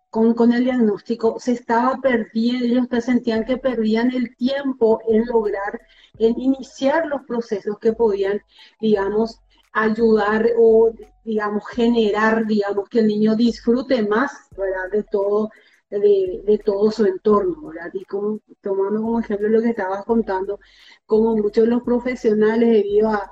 [0.09, 5.25] con, con, el diagnóstico, se estaba perdiendo, ellos te sentían que perdían el tiempo en
[5.25, 5.79] lograr,
[6.19, 8.41] en iniciar los procesos que podían,
[8.81, 10.91] digamos, ayudar o,
[11.25, 14.91] digamos, generar, digamos, que el niño disfrute más, ¿verdad?
[14.91, 15.49] De todo,
[15.89, 17.91] de, todo su entorno, ¿verdad?
[17.93, 20.59] Y como, tomando como ejemplo lo que estabas contando,
[21.05, 23.31] como muchos de los profesionales debido a,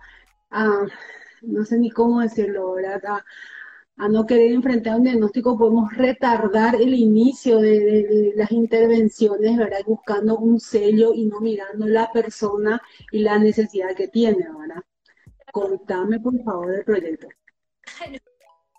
[1.42, 3.22] no sé ni cómo decirlo, ¿verdad?
[3.98, 9.80] A, no querer enfrentar un diagnóstico, podemos retardar el inicio de, de, las intervenciones, ¿verdad?
[9.86, 14.84] Buscando un sello y no mirando la persona y la necesidad que tiene, ¿verdad?
[15.52, 17.28] Contame, por favor, del proyecto.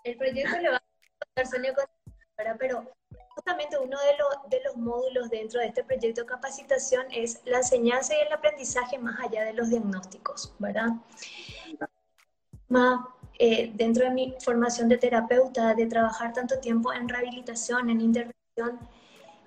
[0.05, 0.81] El proyecto le va
[1.35, 1.73] a Sonia
[2.59, 2.85] pero
[3.29, 7.57] justamente uno de, los, de los módulos dentro de este proyecto de capacitación es la
[7.57, 10.89] enseñanza y el aprendizaje más allá de los diagnósticos, ¿verdad?
[12.69, 12.99] Más,
[13.39, 18.79] eh, dentro de mi formación de terapeuta, de trabajar tanto tiempo en rehabilitación, en intervención,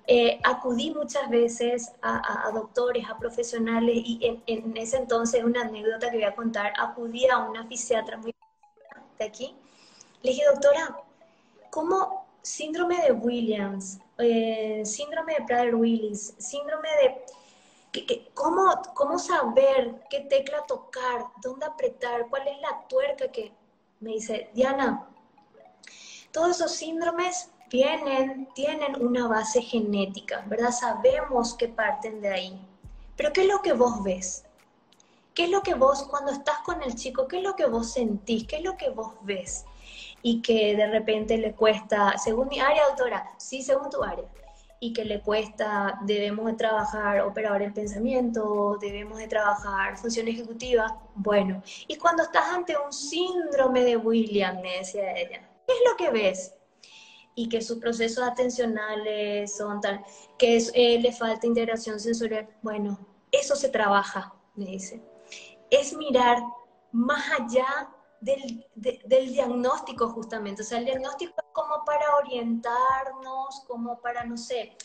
[0.07, 6.17] eh, acudí muchas veces a, doctores, a profesionales y en, ese entonces, una anécdota que
[6.17, 8.33] voy a contar, acudí a una fisiatra muy
[9.19, 9.55] de aquí.
[10.21, 10.99] Le dije, doctora,
[11.69, 18.29] ¿cómo síndrome de Williams, eh, síndrome de Prader-Willis, síndrome de...
[18.33, 23.51] ¿cómo, ¿Cómo saber qué tecla tocar, dónde apretar, cuál es la tuerca que...
[24.01, 25.09] Me dice, Diana,
[26.31, 30.71] todos esos síndromes vienen, tienen una base genética, ¿verdad?
[30.71, 32.67] Sabemos que parten de ahí.
[33.17, 34.45] Pero ¿qué es lo que vos ves?
[35.33, 37.91] ¿Qué es lo que vos, cuando estás con el chico, qué es lo que vos
[37.91, 38.47] sentís?
[38.47, 39.65] ¿Qué es lo que vos ves?
[40.21, 44.25] Y que de repente le cuesta, según mi área, doctora, sí, según tu área,
[44.81, 51.01] y que le cuesta, debemos de trabajar operador el pensamiento, debemos de trabajar función ejecutiva,
[51.15, 51.61] bueno.
[51.87, 56.11] Y cuando estás ante un síndrome de William, me decía ella, ¿qué es lo que
[56.11, 56.53] ves?
[57.39, 60.03] y que sus procesos atencionales son tal,
[60.37, 62.49] que eh, le falta integración sensorial.
[62.61, 62.99] Bueno,
[63.31, 65.01] eso se trabaja, me dice.
[65.69, 66.37] Es mirar
[66.91, 67.89] más allá
[68.21, 70.61] del, del, diagnóstico justamente.
[70.61, 74.75] O sea, el diagnóstico es como para orientarnos, como para, no sé,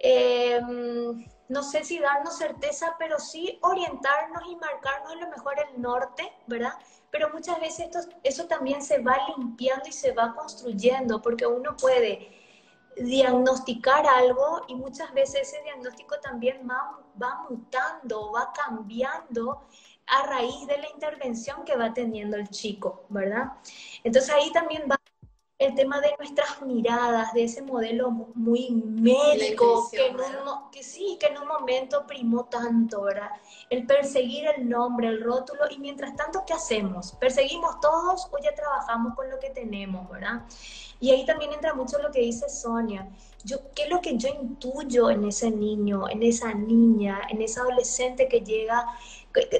[0.00, 5.80] em, no sé si darnos certeza, pero sí orientarnos y marcarnos a lo mejor el
[5.80, 6.74] norte, ¿verdad?
[7.14, 11.76] pero muchas veces esto, eso también se va limpiando y se va construyendo, porque uno
[11.76, 12.28] puede
[12.96, 19.62] diagnosticar algo y muchas veces ese diagnóstico también va, va mutando, va cambiando
[20.06, 23.52] a raíz de la intervención que va teniendo el chico, ¿verdad?
[24.02, 24.98] Entonces ahí también va
[25.58, 31.16] el tema de nuestras miradas, de ese modelo muy médico, que, en un, que sí,
[31.18, 33.30] que en un momento primó tanto, ¿verdad?
[33.70, 37.12] El perseguir el nombre, el rótulo, y mientras tanto, ¿qué hacemos?
[37.12, 40.42] ¿Perseguimos todos o ya trabajamos con lo que tenemos, ¿verdad?
[40.98, 43.08] Y ahí también entra mucho lo que dice Sonia.
[43.44, 47.60] Yo, ¿Qué es lo que yo intuyo en ese niño, en esa niña, en esa
[47.60, 48.86] adolescente que llega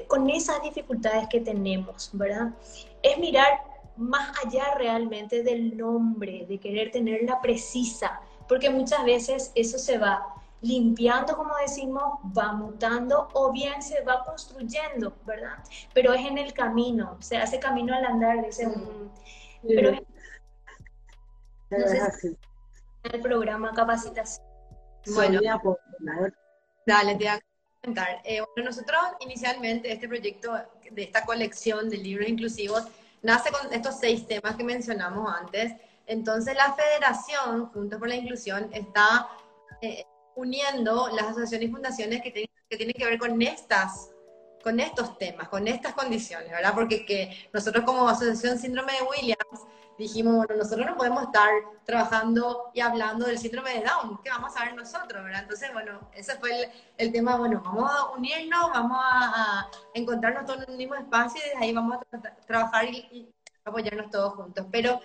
[0.07, 2.53] con esas dificultades que tenemos, ¿verdad?
[3.01, 3.63] Es mirar
[3.97, 10.35] más allá realmente del nombre, de querer tenerla precisa, porque muchas veces eso se va
[10.61, 15.57] limpiando, como decimos, va mutando o bien se va construyendo, ¿verdad?
[15.93, 19.11] Pero es en el camino, se hace camino al andar, dice uno.
[19.67, 19.91] Pero
[21.69, 22.35] es
[23.03, 24.45] el programa capacitación.
[25.13, 25.39] Bueno,
[26.85, 27.29] dale, te
[27.85, 28.21] comentar.
[28.23, 30.53] Eh, bueno, nosotros inicialmente este proyecto
[30.91, 32.83] de esta colección de libros inclusivos
[33.21, 35.73] nace con estos seis temas que mencionamos antes.
[36.07, 39.27] Entonces la federación, junto con la inclusión, está
[39.81, 40.03] eh,
[40.35, 44.11] uniendo las asociaciones y fundaciones que, que tienen que ver con estas
[44.65, 46.73] con estos temas, con estas condiciones, ¿verdad?
[46.73, 51.51] Porque que nosotros como Asociación Síndrome de Williams dijimos, bueno, nosotros no podemos estar
[51.85, 55.43] trabajando y hablando del síndrome de Down, ¿qué vamos a ver nosotros, verdad?
[55.43, 60.71] Entonces, bueno, ese fue el, tema, bueno, vamos a unirnos, vamos a, encontrarnos todos en
[60.71, 63.31] un mismo espacio y desde ahí vamos a trabajar y,
[63.65, 64.65] apoyarnos todos juntos.
[64.71, 64.99] Pero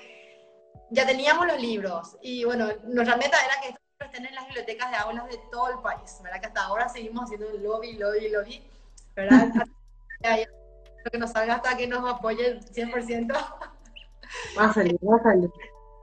[0.90, 4.46] ya teníamos los libros y, bueno, nuestra meta era que estos libros estén en las
[4.46, 6.40] bibliotecas de aulas de todo el país, ¿verdad?
[6.40, 8.70] Que hasta ahora seguimos haciendo lobby, lobby, lobby,
[9.14, 9.48] ¿verdad?
[11.11, 13.32] Que nos salga hasta que nos apoye el 100%.
[14.58, 15.50] Va a salir, va a salir.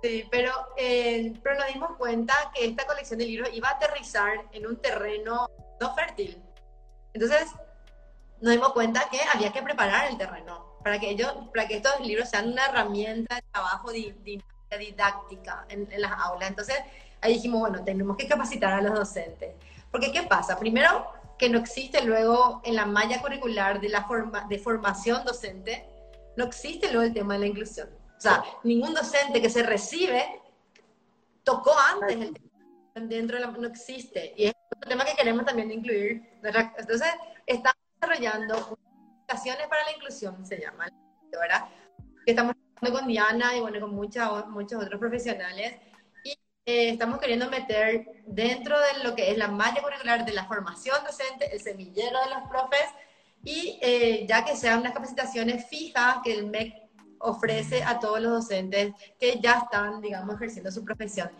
[0.02, 4.46] Sí, pero, eh, pero nos dimos cuenta que esta colección de libros iba a aterrizar
[4.52, 5.48] en un terreno
[5.80, 6.42] no fértil.
[7.14, 7.48] Entonces,
[8.42, 12.00] nos dimos cuenta que había que preparar el terreno para que, ellos, para que estos
[12.02, 16.50] libros sean una herramienta de trabajo didáctica en, las aulas.
[16.50, 16.78] Entonces,
[17.22, 19.56] ahí dijimos, bueno, tenemos que capacitar a los docentes.
[19.92, 20.60] Porque, ¿qué pasa?
[20.60, 25.88] Primero, que no existe luego en la malla curricular de la forma, de formación docente,
[26.36, 27.90] no existe luego el tema de la inclusión.
[28.18, 30.42] O sea, ningún docente que se recibe
[31.44, 32.48] tocó antes el tema
[32.96, 34.34] dentro de la, no existe.
[34.36, 36.40] Y es un tema que queremos también incluir.
[36.44, 37.08] Entonces,
[37.46, 40.88] estamos desarrollando aplicaciones para la inclusión, se llama,
[41.32, 41.70] ¿verdad?
[42.26, 45.76] Que estamos con Diana y bueno, con muchas, muchos otros profesionales.
[46.70, 50.98] Eh, estamos queriendo meter dentro de lo que es la malla curricular de la formación
[51.06, 52.84] docente, el semillero de los profes,
[53.42, 56.74] y eh, ya que sean unas capacitaciones fijas que el MEC
[57.20, 61.32] ofrece a todos los docentes que ya están, digamos, ejerciendo su profesión.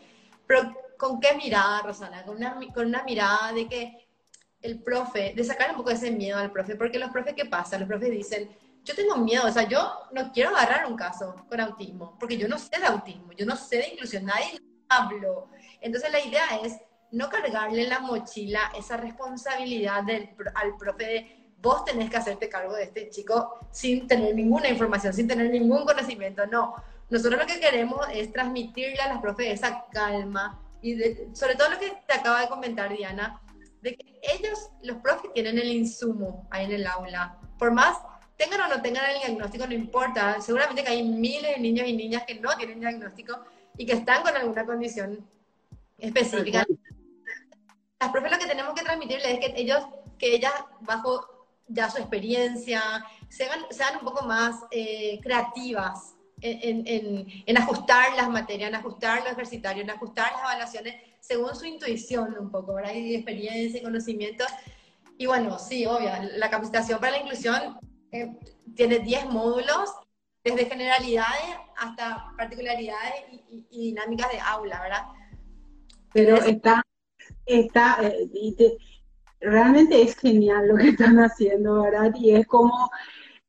[0.48, 2.24] Pero ¿con qué mirada, Rosana?
[2.24, 4.08] Con una, con una mirada de que
[4.62, 7.78] el profe, de sacar un poco ese miedo al profe, porque los profes, ¿qué pasa?
[7.78, 8.50] Los profes dicen,
[8.82, 12.48] yo tengo miedo, o sea, yo no quiero agarrar un caso con autismo, porque yo
[12.48, 14.58] no sé de autismo, yo no sé de inclusión, nadie
[14.90, 15.50] hablo.
[15.82, 16.78] Entonces la idea es
[17.12, 22.74] no cargarle la mochila esa responsabilidad del, al profe de vos tenés que hacerte cargo
[22.76, 26.46] de este chico sin tener ninguna información, sin tener ningún conocimiento.
[26.48, 26.76] No,
[27.10, 30.96] nosotros lo que queremos es transmitirle a las profes esa calma y
[31.34, 33.42] sobre todo lo que te acaba de comentar Diana,
[33.82, 37.38] de que ellos, los profes, tienen el insumo ahí en el aula.
[37.58, 37.98] Por más
[38.36, 40.40] tengan o no tengan el diagnóstico, no importa.
[40.42, 43.40] Seguramente que hay miles de niños y niñas que no tienen diagnóstico
[43.78, 45.28] y que están con alguna condición
[45.98, 46.66] específica.
[48.00, 49.84] Las profes lo que tenemos que transmitirles es que ellos,
[50.18, 51.26] que ellas bajo
[51.68, 52.82] ya su experiencia,
[53.30, 59.24] sean, sean un poco más eh, creativas en, en, en, ajustar las materias, en ajustar
[59.24, 62.94] los ejercitarios, en ajustar las evaluaciones según su intuición un poco, ¿verdad?
[62.94, 64.46] Y experiencia y conocimiento.
[65.18, 67.80] Y bueno, sí, obvio, la capacitación para la inclusión
[68.12, 68.38] eh,
[68.76, 69.90] tiene 10 módulos,
[70.56, 73.14] desde generalidades hasta particularidades
[73.50, 75.04] y, dinámicas de aula, ¿verdad?
[76.14, 76.84] Pero está,
[77.46, 78.78] está, eh,
[79.40, 82.14] realmente es genial lo que están haciendo, ¿verdad?
[82.16, 82.90] Y es como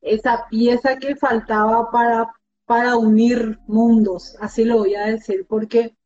[0.00, 2.28] esa pieza que faltaba para,
[2.66, 5.96] para unir mundos, así lo voy a decir, porque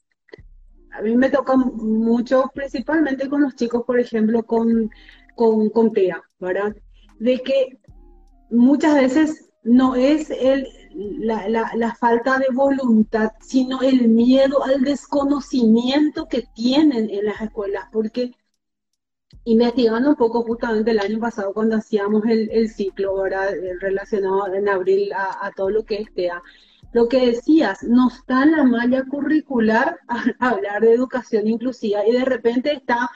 [0.93, 4.91] a mí me toca mucho, principalmente con los chicos, por ejemplo, con,
[5.35, 6.77] con, con TEA, ¿verdad?
[7.19, 7.79] De que
[8.51, 14.83] muchas veces no es el, la, la, la, falta de voluntad, sino el miedo al
[14.83, 18.35] desconocimiento que tienen en las escuelas, porque
[19.45, 23.51] investigando un poco justamente el año pasado cuando hacíamos el, ciclo, ¿verdad?
[23.81, 26.43] Relacionado en abril a, todo lo que es TEA.
[26.93, 29.99] Lo que decías, no está en la malla curricular
[30.39, 33.11] hablar de educación inclusiva y de repente está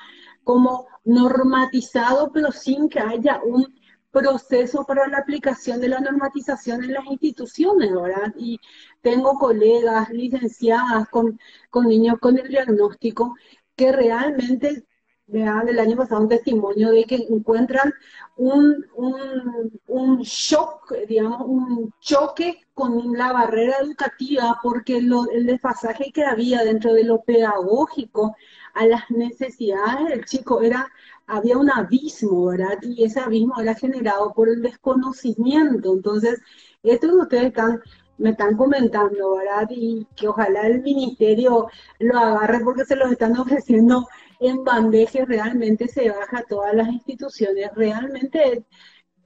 [0.45, 3.76] como normatizado, pero sin que haya un
[4.17, 8.33] proceso para la aplicación de la normatización en las instituciones, ¿verdad?
[8.39, 8.59] Y
[9.03, 11.39] tengo colegas licenciadas con,
[11.71, 13.35] con niños con el diagnóstico
[13.77, 14.87] que realmente
[15.27, 17.93] dan el año pasado un testimonio de que encuentran
[18.37, 26.13] un, un, un, shock, digamos, un choque con la barrera educativa porque lo, el desfasaje
[26.13, 28.37] que había dentro de lo pedagógico
[28.75, 30.87] a las necesidades del chico era,
[31.27, 32.79] había un abismo, ¿verdad?
[32.83, 35.95] Y ese abismo era generado por el desconocimiento.
[35.95, 36.41] Entonces,
[36.83, 37.81] esto que ustedes están
[38.19, 39.69] me están comentando, ¿verdad?
[39.71, 41.69] Y que ojalá el ministerio
[41.99, 44.07] lo agarre porque se los están ofreciendo
[44.41, 47.71] en bandeja realmente se baja todas las instituciones.
[47.75, 48.65] Realmente,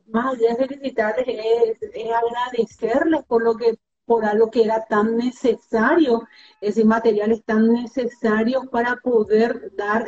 [0.06, 1.78] más allá de felicitarles, es,
[2.12, 3.78] agradecerles por lo que
[4.10, 6.26] por algo que era tan necesario,
[6.60, 10.04] ese material es tan necesario para poder dar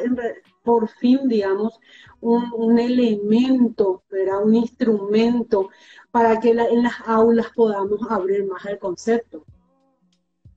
[0.64, 1.78] por fin, digamos,
[2.20, 4.42] un, elemento, ¿verdad?
[4.42, 5.70] un instrumento
[6.11, 9.44] para que en las aulas podamos abrir más el concepto.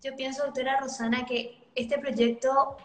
[0.02, 2.78] Yo pienso, doctora Rosana, que este proyecto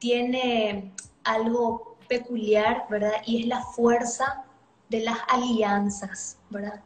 [0.00, 0.92] tiene
[1.22, 3.22] algo peculiar, ¿verdad?
[3.24, 4.44] Y es la fuerza
[4.88, 6.82] de las alianzas, ¿verdad?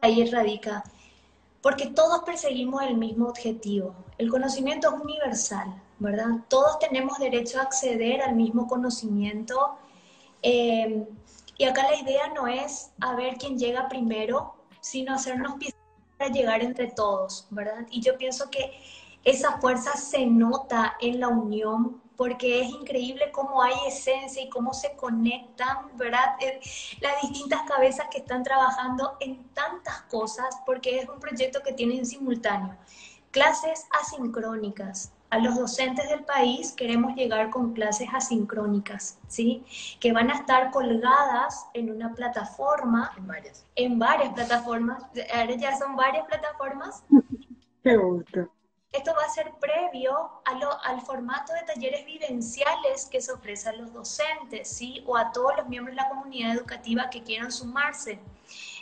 [0.00, 0.82] Ahí radica.
[1.60, 3.94] Porque todos perseguimos el mismo objetivo.
[4.16, 6.28] El conocimiento es universal, ¿verdad?
[6.48, 9.76] Todos tenemos derecho a acceder al mismo conocimiento.
[10.42, 11.04] Eh,
[11.58, 15.80] y acá la idea no es a ver quién llega primero, sino hacernos piezas
[16.16, 17.86] para llegar entre todos, ¿verdad?
[17.90, 18.72] Y yo pienso que
[19.26, 24.72] esa fuerza se nota en la unión porque es increíble cómo hay esencia y cómo
[24.72, 26.36] se conectan, ¿verdad?
[26.40, 26.60] Eh,
[27.00, 31.98] las distintas cabezas que están trabajando en tantas cosas, porque es un proyecto que tiene
[31.98, 32.76] en simultáneo.
[33.32, 35.12] Clases asincrónicas.
[35.30, 39.64] A los docentes del país queremos llegar con clases asincrónicas, ¿sí?
[39.98, 43.10] Que van a estar colgadas en una plataforma.
[43.16, 43.66] En varias.
[43.74, 45.02] En varias plataformas.
[45.34, 47.02] Ahora ya son varias plataformas.
[47.82, 48.48] Qué gusto
[48.96, 53.92] esto va a ser previo al formato de talleres vivenciales que se ofrece a los
[53.92, 55.02] docentes, ¿sí?
[55.06, 58.18] O a todos los miembros de la comunidad educativa que quieran sumarse.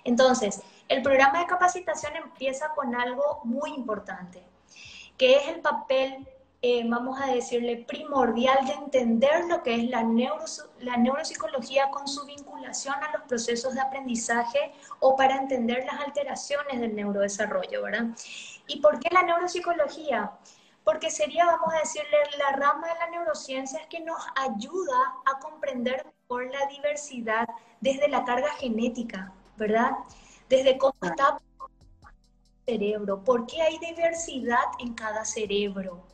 [0.04, 4.42] Entonces, el programa de capacitación empieza con algo muy importante,
[5.16, 6.28] que es el papel,
[6.62, 10.02] eh, vamos a decirle, primordial de entender lo que es la,
[10.80, 16.80] la neuropsicología con su vinculación a los procesos de aprendizaje o para entender las alteraciones
[16.80, 18.06] del neurodesarrollo, ¿verdad?
[18.66, 20.32] ¿Y por qué la neuropsicología?
[20.84, 26.04] Porque sería, vamos a decirle, la rama de la neurociencia que nos ayuda a comprender
[26.04, 27.48] mejor la diversidad
[27.80, 29.92] desde la carga genética, ¿verdad?
[30.48, 31.38] Desde cómo está
[32.66, 36.06] el cerebro, por qué hay diversidad en cada cerebro.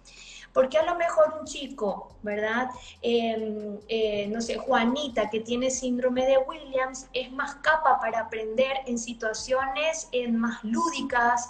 [0.53, 2.71] Porque a lo mejor un chico, ¿verdad?
[3.03, 8.79] Em, eh, no sé, Juanita, que tiene síndrome de Williams, es más capa para aprender
[8.87, 11.49] en situaciones más lúdicas,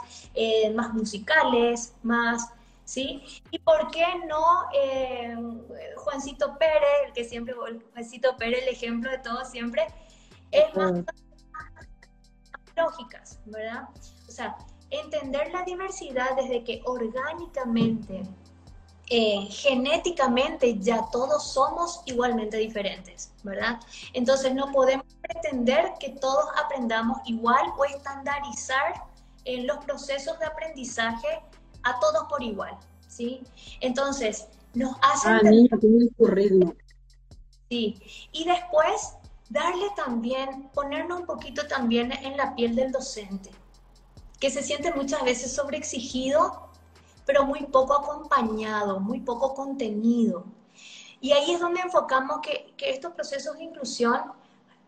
[0.75, 2.53] más musicales, más...
[2.85, 3.23] ¿Sí?
[3.53, 4.45] ¿Y por qué no
[4.75, 5.63] em,
[5.97, 7.55] Juancito Pérez, el que siempre,
[7.93, 9.87] Juancito Pérez, el ejemplo de todo siempre,
[10.51, 10.93] es más
[12.77, 13.89] lógicas, ¿verdad?
[14.29, 14.57] O sea,
[14.91, 18.23] entender la diversidad desde que orgánicamente
[19.13, 23.81] eh, genéticamente ya todos somos igualmente diferentes, ¿verdad?
[24.13, 29.05] Entonces no podemos pretender que todos aprendamos igual o estandarizar
[29.47, 31.43] en los procesos de aprendizaje
[31.83, 33.43] a todos por igual, ¿sí?
[33.81, 35.29] Entonces, nos hace...
[35.29, 36.73] Ah, niña, tiene su ritmo.
[37.69, 38.01] Sí,
[38.31, 39.15] y después
[39.49, 43.51] darle también, ponernos un poquito también en la piel del docente,
[44.39, 46.70] que se siente muchas veces sobreexigido
[47.31, 50.45] pero muy poco acompañado, muy poco contenido.
[51.20, 54.33] Y ahí es donde enfocamos que, que estos procesos de inclusión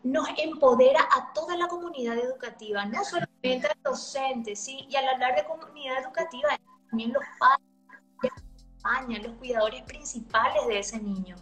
[0.03, 4.85] nos empodera a toda la comunidad educativa, no solamente a los docentes, ¿sí?
[4.89, 6.49] y a la larga comunidad educativa,
[6.89, 11.37] también los padres, los cuidadores principales de ese niño.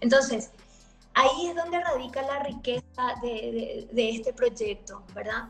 [0.00, 0.50] Entonces,
[1.14, 5.48] ahí es donde radica la riqueza de, de, de este proyecto, ¿verdad?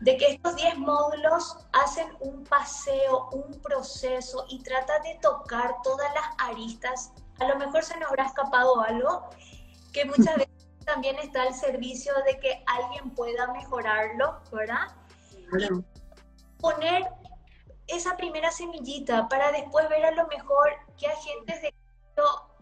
[0.00, 6.12] De que estos 10 módulos hacen un paseo, un proceso y trata de tocar todas
[6.14, 7.12] las aristas.
[7.38, 9.28] A lo mejor se nos habrá escapado algo
[9.92, 10.50] que muchas veces
[10.86, 14.88] también está al servicio de que alguien pueda mejorarlo, ¿verdad?
[15.58, 15.68] Y
[16.60, 17.06] poner
[17.86, 21.74] esa primera semillita para después ver a lo mejor qué agentes de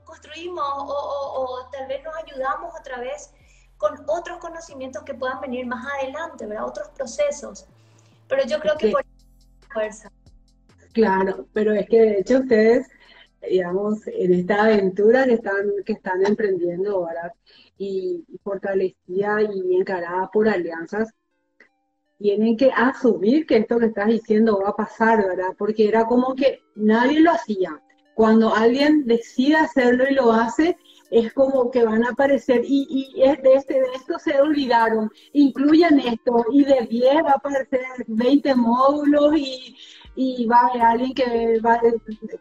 [0.04, 3.30] construimos o, tal vez nos ayudamos otra vez
[3.78, 6.66] con otros conocimientos que puedan venir más adelante, ¿verdad?
[6.66, 7.66] Otros procesos.
[8.28, 9.04] Pero yo creo que por
[9.72, 10.12] fuerza.
[10.92, 12.88] Claro, pero es que de hecho ustedes,
[13.48, 17.32] digamos, en esta aventura que están, que están emprendiendo ahora
[17.78, 21.14] y fortalecida y encarada por alianzas,
[22.18, 25.54] tienen que asumir que esto que estás diciendo va a pasar, ¿verdad?
[25.56, 27.80] Porque era como que nadie lo hacía.
[28.14, 30.76] Cuando alguien decide hacerlo y lo hace,
[31.10, 36.00] es como que van a aparecer y, y de, este, de esto se olvidaron, incluyen
[36.00, 39.76] esto y de 10 va a aparecer 20 módulos y,
[40.16, 41.80] y va a haber alguien que va a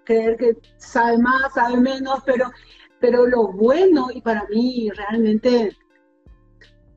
[0.03, 2.51] creer que sabe más, sabe menos, pero,
[2.99, 5.75] pero lo bueno y para mí realmente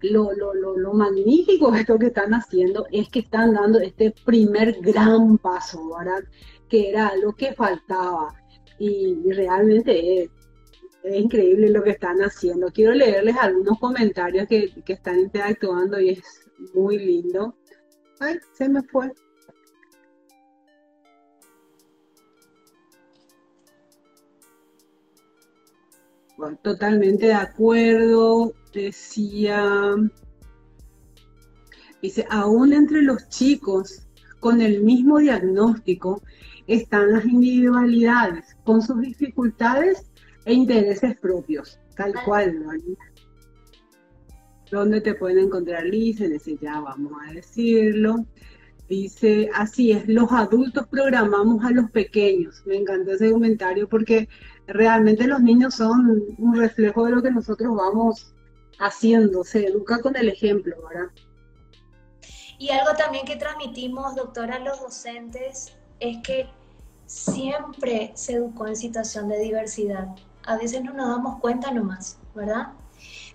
[0.03, 4.15] lo, lo, lo, lo, magnífico de esto que están haciendo es que están dando este
[4.25, 6.25] primer gran paso, ¿verdad?
[6.69, 8.35] Que era lo que faltaba.
[8.79, 10.31] Y, realmente es,
[11.05, 12.69] increíble lo que están haciendo.
[12.69, 16.23] Quiero leerles algunos comentarios que, que están interactuando y es
[16.75, 17.57] muy lindo.
[18.21, 19.13] Ay, se me fue.
[26.63, 29.95] totalmente de acuerdo decía,
[32.01, 34.07] dice, aún entre los chicos
[34.39, 36.23] con el mismo diagnóstico
[36.67, 40.10] están las individualidades, con sus dificultades
[40.45, 42.71] e intereses propios, tal cual, ¿no?
[44.71, 46.21] ¿Dónde te pueden encontrar, Liz?
[46.21, 48.25] Dice, ya vamos a decirlo.
[48.89, 52.63] Dice, así es, los adultos programamos a los pequeños.
[52.67, 54.29] Me encantó ese comentario porque
[54.67, 58.35] realmente los niños son un reflejo de lo que nosotros vamos
[58.81, 61.11] haciendo, se educa con el ejemplo, ¿verdad?
[62.59, 66.47] Y algo también que transmitimos, doctora, a los docentes es que
[67.07, 70.09] siempre se educó en situación de diversidad.
[70.47, 72.73] A veces no nos damos cuenta nomás, ¿verdad?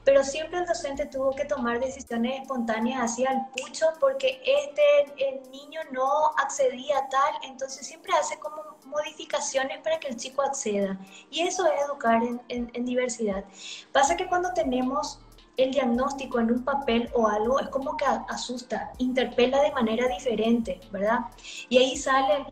[0.05, 5.49] Pero siempre el docente tuvo que tomar decisiones espontáneas hacia el pucho porque este, el
[5.49, 10.99] niño no accedía a tal, entonces siempre hace como modificaciones para que el chico acceda.
[11.31, 13.45] Y eso es educar en, diversidad.
[13.91, 15.19] Pasa que cuando tenemos
[15.57, 20.81] el diagnóstico en un papel o algo es como que asusta, interpela de manera diferente,
[20.91, 21.21] ¿verdad?
[21.67, 22.45] Y ahí sale,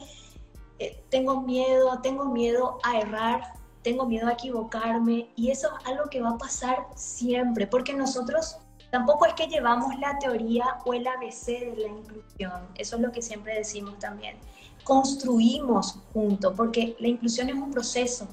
[0.79, 3.53] eh, tengo miedo, tengo miedo a errar,
[3.83, 8.57] tengo miedo a equivocarme y eso es algo que va a pasar siempre, porque nosotros
[8.91, 13.11] tampoco es que llevamos la teoría o el ABC de la inclusión, eso es lo
[13.11, 14.37] que siempre decimos también.
[14.83, 18.27] Construimos juntos, porque la inclusión es un proceso.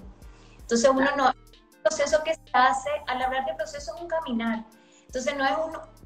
[0.61, 1.33] Entonces uno no,
[1.83, 4.65] proceso que se hace, al hablar de proceso es un caminar.
[5.07, 5.53] Entonces no es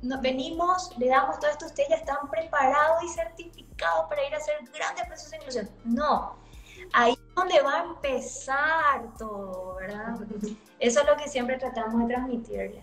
[0.02, 4.38] un, venimos, le damos todo esto, ustedes ya están preparados y certificados para ir a
[4.38, 5.70] hacer grandes procesos de inclusión.
[5.84, 6.36] No,
[6.92, 10.16] ahí es donde va a empezar todo, ¿verdad?
[10.78, 12.82] Eso es lo que siempre tratamos de transmitirle.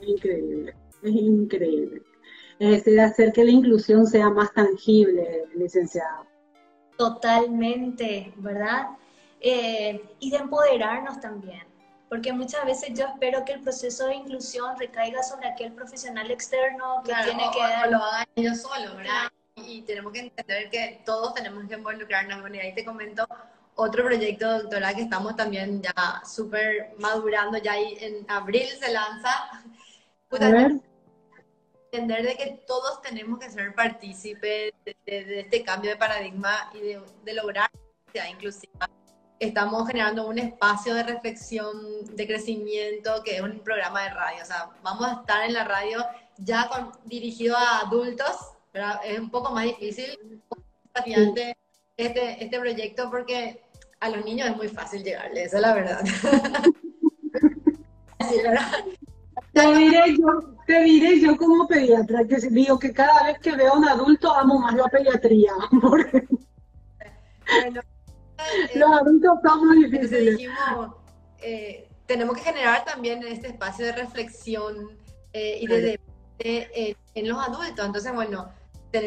[0.00, 2.02] Es increíble, es increíble.
[2.58, 6.26] Es decir, hacer que la inclusión sea más tangible, licenciado.
[6.98, 8.90] Totalmente, ¿verdad?
[9.40, 11.62] Eh, y de empoderarnos también.
[12.10, 17.02] Porque muchas veces yo espero que el proceso de inclusión recaiga sobre aquel profesional externo
[17.04, 17.88] que tiene que dar...
[17.88, 19.30] O lo hagan ellos solos, ¿verdad?
[19.66, 22.40] Y tenemos que entender que todos tenemos que involucrarnos.
[22.40, 23.26] Bueno, y ahí te comento
[23.74, 29.64] otro proyecto, doctora, que estamos también ya súper madurando, ya ahí en abril se lanza.
[31.92, 37.02] Entender de que todos tenemos que ser partícipes de, este cambio de paradigma y de,
[37.24, 37.68] de lograr
[38.12, 38.88] sea inclusiva
[39.40, 44.42] estamos generando un espacio de reflexión, de crecimiento, que es un programa de radio.
[44.42, 46.04] O sea, vamos a estar en la radio
[46.36, 48.36] ya con, dirigido a adultos,
[48.72, 50.42] pero es un poco más difícil,
[51.06, 51.56] este,
[51.96, 53.62] este proyecto porque
[54.00, 56.00] a los niños es muy fácil llegarle, esa es la verdad.
[59.52, 63.72] Te diré, yo, te diré yo como pediatra, que digo que cada vez que veo
[63.72, 65.52] a un adulto amo más la pediatría.
[65.80, 66.28] Porque...
[67.62, 67.80] Bueno,
[68.76, 70.36] los adultos son muy difíciles.
[70.36, 70.94] Dijimos,
[71.42, 74.96] eh, tenemos que generar también este espacio de reflexión
[75.32, 77.84] eh, y de debate eh, en los adultos.
[77.84, 78.48] Entonces, bueno,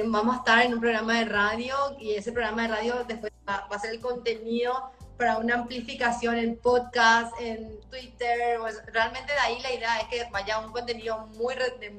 [0.06, 3.68] vamos a estar en un programa de radio y ese programa de radio después va,
[3.70, 8.60] a ser el contenido para una amplificación en podcast, en Twitter.
[8.60, 11.92] Pues, realmente de ahí la idea es que vaya un contenido muy de,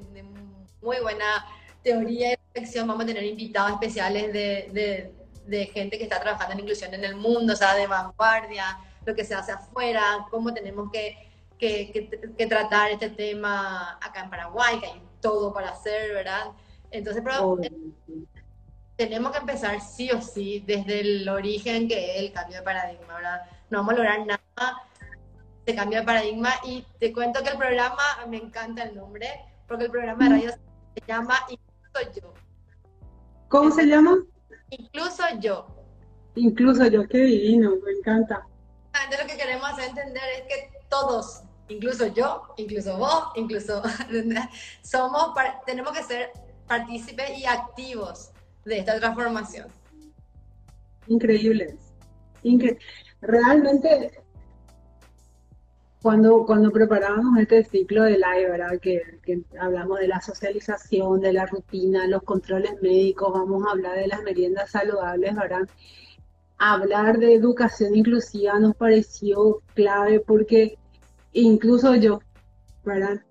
[0.83, 1.47] muy buena
[1.83, 2.89] teoría y reflexión.
[2.89, 7.17] Vamos a tener invitados especiales de de gente que está trabajando en inclusión en el
[7.17, 12.47] mundo, o sea, de vanguardia, lo que se hace afuera, cómo tenemos que, que, que,
[12.47, 16.47] tratar este tema acá en Paraguay, que hay todo para hacer, ¿verdad?
[16.95, 17.59] Entonces, pero,
[18.97, 23.15] tenemos que empezar sí o sí desde el origen que es el cambio de paradigma,
[23.15, 23.41] ¿verdad?
[23.69, 24.83] No vamos a lograr nada
[25.67, 29.29] se cambia el paradigma y te cuento que el programa, me encanta el nombre,
[29.67, 32.35] porque el programa de radio se llama Incluso Yo.
[33.49, 34.19] ¿Cómo se llama?
[34.71, 35.67] Incluso Yo.
[36.35, 38.47] Incluso Yo, qué divino, me encanta.
[38.93, 43.83] Entonces lo que queremos hacer entender es que todos, incluso yo, incluso vos, incluso
[44.83, 45.35] somos,
[45.67, 46.31] tenemos que ser
[46.67, 48.31] partícipes y activos
[48.65, 49.69] de esta transformación.
[51.07, 51.77] Increíble.
[53.21, 54.13] Realmente,
[56.03, 58.79] cuando, cuando preparábamos este ciclo de live, ¿verdad?
[58.81, 63.97] Que, que, hablamos de la socialización, de la rutina, los controles médicos, vamos a hablar
[63.97, 65.69] de las meriendas saludables, ¿verdad?
[66.59, 70.79] Hablar de educación inclusiva nos pareció clave porque
[71.33, 72.21] incluso yo,
[72.85, 73.23] ¿verdad?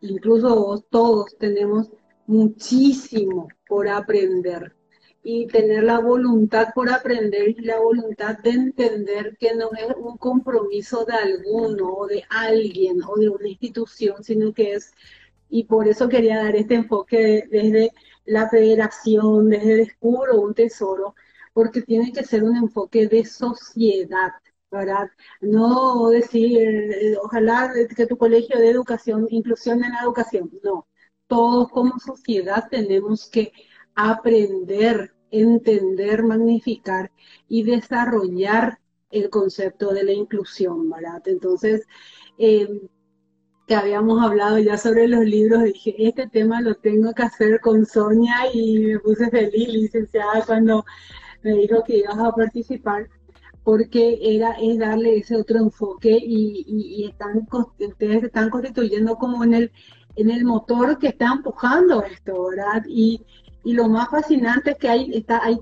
[0.00, 1.90] Incluso vos, todos tenemos
[2.26, 4.74] muchísimo por aprender
[5.22, 10.16] y tener la voluntad por aprender y la voluntad de entender que no es un
[10.18, 14.92] compromiso de alguno o de alguien o de una institución, sino que es,
[15.48, 17.92] y por eso quería dar este enfoque desde
[18.24, 21.14] la federación, desde Descubro un Tesoro,
[21.52, 24.32] porque tiene que ser un enfoque de sociedad,
[24.70, 25.08] ¿verdad?
[25.40, 30.86] No decir, eh, ojalá que tu colegio de educación, inclusión en la educación, no.
[31.26, 33.52] Todos como sociedad tenemos que
[33.94, 37.10] aprender entender, magnificar
[37.48, 38.78] y desarrollar
[39.10, 41.22] el concepto de la inclusión, ¿verdad?
[41.26, 41.86] Entonces,
[42.38, 42.80] em,
[43.66, 47.84] que habíamos hablado ya sobre los libros, dije, este tema lo tengo que hacer con
[47.86, 50.84] Sonia y me puse feliz, licenciada, cuando
[51.42, 53.08] me dijo que ibas a participar,
[53.64, 57.48] porque era es darle ese otro enfoque y, están,
[57.80, 59.72] ustedes están constituyendo como en el,
[60.16, 62.84] en el motor que está empujando esto, ¿verdad?
[62.88, 63.24] Y,
[63.64, 65.58] y lo más fascinante es que hay, está, hay,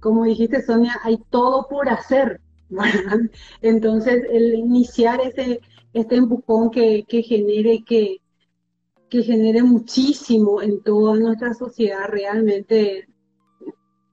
[0.00, 2.40] como dijiste Sonia, hay todo por hacer.
[3.62, 5.60] Entonces, el iniciar ese,
[5.92, 8.18] este empujón que, que genere, que,
[9.08, 13.06] que genere muchísimo en toda nuestra sociedad, realmente,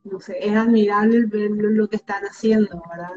[0.04, 3.16] no sé, es admirable ver lo que están haciendo, ¿verdad?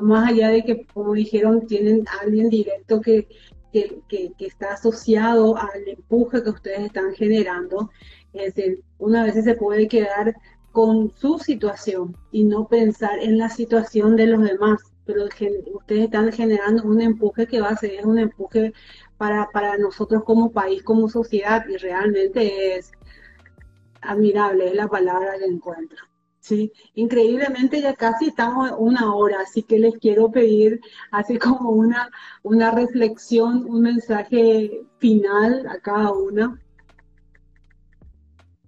[0.00, 3.28] Más allá de que, como dijeron, tienen alguien directo que,
[3.72, 7.90] que, está asociado al empuje que ustedes están generando,
[8.32, 10.34] es decir, una vez se puede quedar
[10.72, 16.32] con su situación y no pensar en la situación de los demás, pero ustedes están
[16.32, 18.72] generando un empuje que va a ser un empuje
[19.16, 22.92] para, para nosotros como país, como sociedad, y realmente es
[24.02, 26.09] admirable, es la palabra que encuentro.
[26.40, 30.80] Sí, increíblemente ya casi estamos una hora, así que les quiero pedir
[31.10, 32.10] así como una,
[32.42, 36.58] una reflexión, un mensaje final a cada una.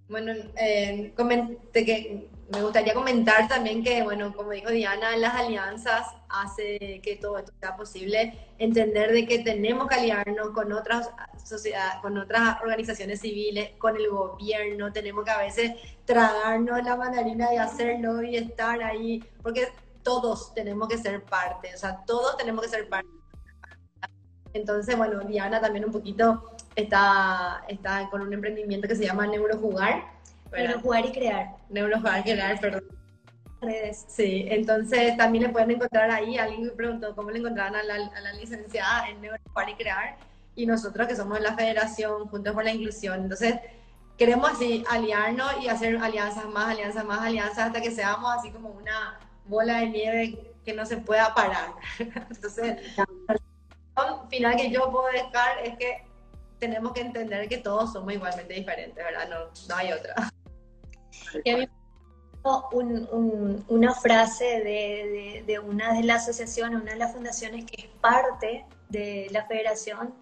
[0.08, 1.14] Bueno, eh,
[1.72, 7.38] que me gustaría comentar también que, bueno, como dijo Diana, las alianzas hace que todo
[7.38, 11.10] esto sea posible, entender de que tenemos que aliarnos con otras
[11.42, 15.72] sociedades, con otras organizaciones civiles, con el gobierno, tenemos que a veces
[16.04, 19.68] tragarnos la mandarina y hacerlo y estar ahí, porque
[20.02, 23.08] todos tenemos que ser parte, o sea, todos tenemos que ser parte.
[24.52, 30.20] Entonces, bueno, Diana también un poquito está, está con un emprendimiento que se llama Neurojugar.
[30.52, 31.56] Neurojugar y crear.
[31.68, 32.84] Neurojugar y crear, perdón.
[33.60, 34.04] Redes.
[34.08, 36.36] Sí, entonces también le pueden encontrar ahí.
[36.36, 40.16] Alguien me preguntó cómo le encontraban a la, a la licenciada en Neurojugar y crear.
[40.54, 43.22] Y nosotros que somos la federación, Juntos por la Inclusión.
[43.22, 43.54] Entonces,
[44.18, 48.70] queremos así aliarnos y hacer alianzas más, alianzas más, alianzas hasta que seamos así como
[48.70, 51.72] una bola de nieve que no se pueda parar.
[51.98, 56.04] Entonces, la final que yo puedo dejar es que
[56.58, 59.28] tenemos que entender que todos somos igualmente diferentes, ¿verdad?
[59.28, 60.14] No, no hay otra.
[61.44, 61.68] Y a mí
[62.72, 67.88] un, una frase de, de, una de las asociaciones, una de las fundaciones que es
[68.00, 70.12] parte de la federación,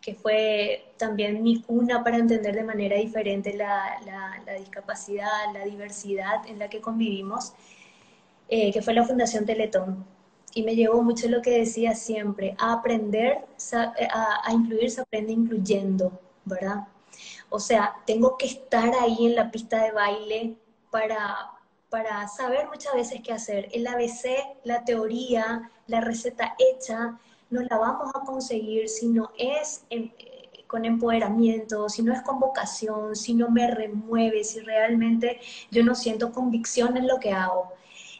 [0.00, 4.00] que fue también mi cuna para entender de manera diferente la,
[4.46, 7.52] la, discapacidad, la diversidad en la que convivimos,
[8.48, 10.06] eh, que fue la Fundación Teletón
[10.54, 13.44] y me llevó mucho lo que decía siempre, a aprender,
[14.12, 16.88] a, incluir se aprende incluyendo, ¿verdad?
[17.50, 20.56] O sea, tengo que estar ahí en la pista de baile
[20.90, 21.52] para,
[21.88, 23.68] para saber muchas veces qué hacer.
[23.72, 24.26] El ABC,
[24.64, 27.18] la teoría, la receta hecha,
[27.50, 29.84] no la vamos a conseguir si no es
[30.66, 35.40] con empoderamiento, si no es con vocación, si no me remueve, si realmente
[35.70, 37.72] yo no siento convicción en lo que hago.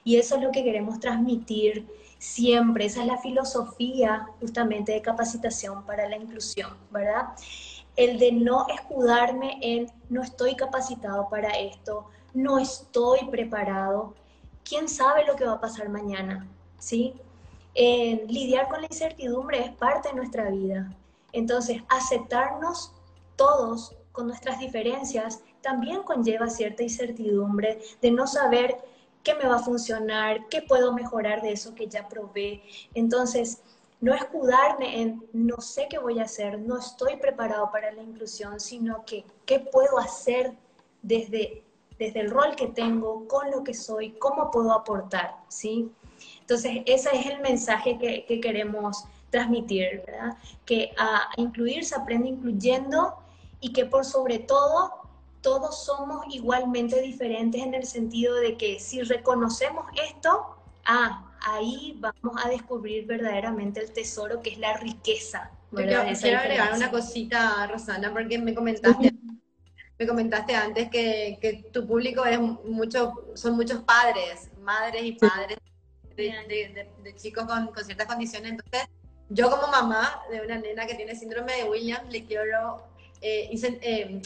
[0.02, 1.86] Y eso es lo que queremos transmitir
[2.18, 2.86] siempre.
[2.86, 7.28] Esa es la filosofía justamente de capacitación para la inclusión, ¿verdad?
[7.98, 14.14] El de no escudarme en no estoy capacitado para esto, no estoy preparado.
[14.62, 16.46] ¿Quién sabe lo que va a pasar mañana?
[16.78, 17.14] ¿Sí?
[17.74, 20.94] Eh, lidiar con la incertidumbre es parte de nuestra vida.
[21.32, 22.92] Entonces, aceptarnos
[23.34, 28.76] todos con nuestras diferencias también conlleva cierta incertidumbre de no saber
[29.24, 32.62] qué me va a funcionar, qué puedo mejorar de eso que ya probé.
[32.94, 33.60] Entonces,
[34.00, 38.60] no escudarme en no sé qué voy a hacer, no estoy preparado para la inclusión,
[38.60, 40.52] sino que qué puedo hacer
[41.02, 41.64] desde,
[41.98, 45.90] desde el rol que tengo, con lo que soy, cómo puedo aportar, ¿sí?
[46.40, 50.36] Entonces, ese es el mensaje que, que queremos transmitir, ¿verdad?
[50.64, 53.16] Que a incluir se aprende incluyendo
[53.60, 54.92] y que por sobre todo
[55.40, 62.44] todos somos igualmente diferentes en el sentido de que si reconocemos esto, ah, ahí vamos
[62.44, 65.50] a descubrir verdaderamente el tesoro que es la riqueza.
[65.74, 66.00] quiero
[66.38, 69.12] agregar una cosita, Rosana, porque me comentaste,
[69.98, 75.58] me comentaste antes que, que, tu público es mucho, son muchos padres, madres y padres
[76.16, 78.52] de, de, chicos con, con, ciertas condiciones.
[78.52, 78.88] Entonces,
[79.28, 82.82] yo como mamá de una nena que tiene síndrome de Williams, le quiero
[83.20, 84.22] eh, eh,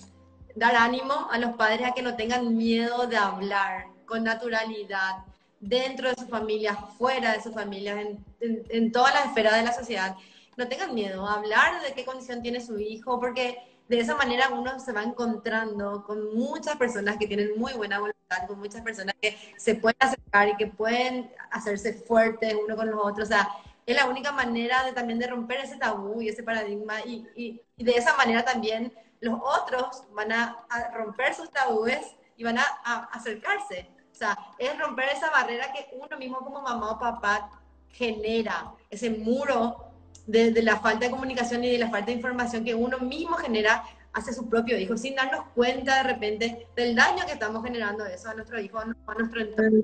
[0.55, 5.25] dar ánimo a los padres a que no tengan miedo de hablar con naturalidad
[5.63, 9.73] dentro de su familia, fuera de su familia, en, en, todas las esferas de la
[9.73, 10.17] sociedad.
[10.57, 13.59] No tengan miedo a hablar de qué condición tiene su hijo, porque
[13.89, 18.47] de esa manera uno se va encontrando con muchas personas que tienen muy buena voluntad,
[18.47, 22.99] con muchas personas que se pueden acercar y que pueden hacerse fuertes uno con los
[23.03, 23.29] otros.
[23.29, 23.49] O sea,
[23.87, 27.63] es la única manera de también de romper ese tabú y ese paradigma y, y,
[27.85, 32.65] de esa manera también los otros van a, romper sus tabúes y van a,
[33.13, 33.89] acercarse.
[34.13, 37.51] O sea, es romper esa barrera que uno mismo como mamá o papá
[37.89, 39.93] genera, ese muro
[40.27, 43.83] de, la falta de comunicación y de la falta de información que uno mismo genera
[44.13, 48.29] hacia su propio hijo, sin darnos cuenta de repente del daño que estamos generando eso
[48.29, 49.83] a nuestro hijo, a nuestro entorno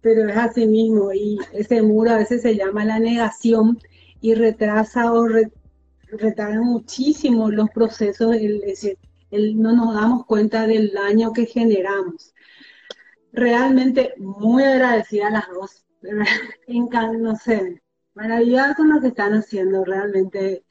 [0.00, 3.78] pero es así mismo y ese muro a veces se llama la negación
[4.20, 5.26] y retrasa o
[6.12, 8.98] retarda muchísimo los procesos, el, decir,
[9.30, 12.34] no nos damos cuenta del daño que generamos.
[13.32, 15.84] Realmente muy agradecida a las dos,
[17.18, 17.82] no sé,
[18.14, 20.64] maravilloso con lo que están haciendo realmente.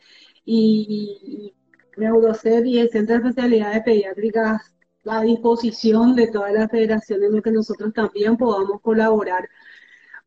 [0.45, 1.53] Y,
[1.97, 4.73] y Neurocep y el Centro de Especialidades Pediátricas
[5.05, 9.49] a disposición de todas las federaciones en que nosotros también podamos colaborar,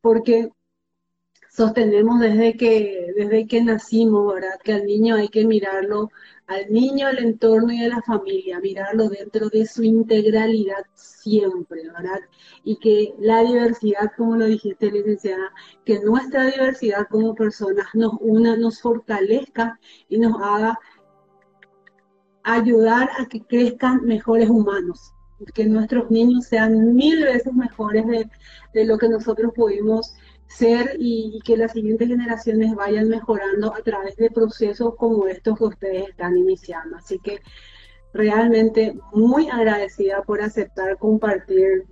[0.01, 0.51] porque
[1.53, 4.59] sostenemos desde que, desde que nacimos, ¿verdad?
[4.65, 6.11] Que al niño hay que mirarlo,
[6.47, 12.21] al niño, al entorno y a la familia, mirarlo dentro de su integralidad siempre, ¿verdad?
[12.65, 15.53] Y que la diversidad, como lo dijiste, licenciada,
[15.85, 19.79] que nuestra diversidad como personas nos una, nos fortalezca
[20.09, 20.79] y nos haga
[22.45, 25.13] ayudar a que crezcan mejores humanos,
[25.55, 30.15] que nuestros niños sean mil veces mejores de, lo que nosotros pudimos
[30.57, 35.65] ser y, que las siguientes generaciones vayan mejorando a través de procesos como estos que
[35.65, 36.97] ustedes están iniciando.
[36.97, 37.41] Así que
[38.13, 41.85] realmente muy agradecida por aceptar compartir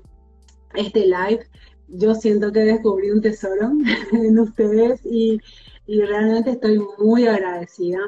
[0.74, 1.46] este live.
[1.88, 3.72] Yo siento que descubrí un tesoro
[4.12, 5.40] en ustedes y,
[5.86, 7.98] realmente estoy muy agradecida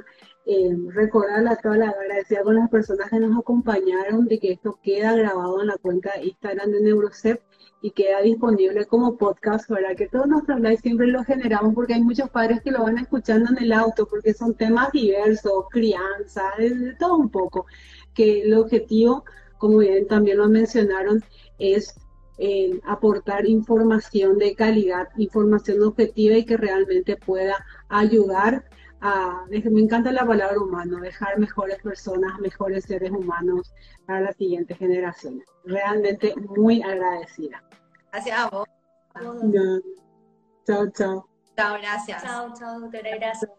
[0.46, 4.78] eh, recordar a todas las agradecida con las personas que nos acompañaron de que esto
[4.84, 7.42] queda grabado en la cuenta de Instagram de Neurocep
[7.82, 9.96] y queda disponible como podcast, ¿verdad?
[9.96, 13.50] Que todos nuestros lives siempre lo generamos porque hay muchos padres que lo van escuchando
[13.50, 17.66] en el auto porque son temas diversos, crianza, de, todo un poco.
[18.14, 19.24] Que el objetivo,
[19.58, 21.22] como bien también lo mencionaron,
[21.58, 21.94] es
[22.38, 27.56] eh, aportar información de calidad, información objetiva y que realmente pueda
[27.88, 28.64] ayudar
[29.48, 33.72] me encanta la palabra humano, dejar mejores personas, mejores seres humanos
[34.06, 35.44] para las siguientes generaciones.
[35.64, 37.62] Realmente muy agradecida.
[38.12, 38.68] Gracias a vos.
[40.66, 41.28] Chao, chao.
[41.56, 42.22] Chao, gracias.
[42.22, 43.50] Chao, chao, doctora, gracias.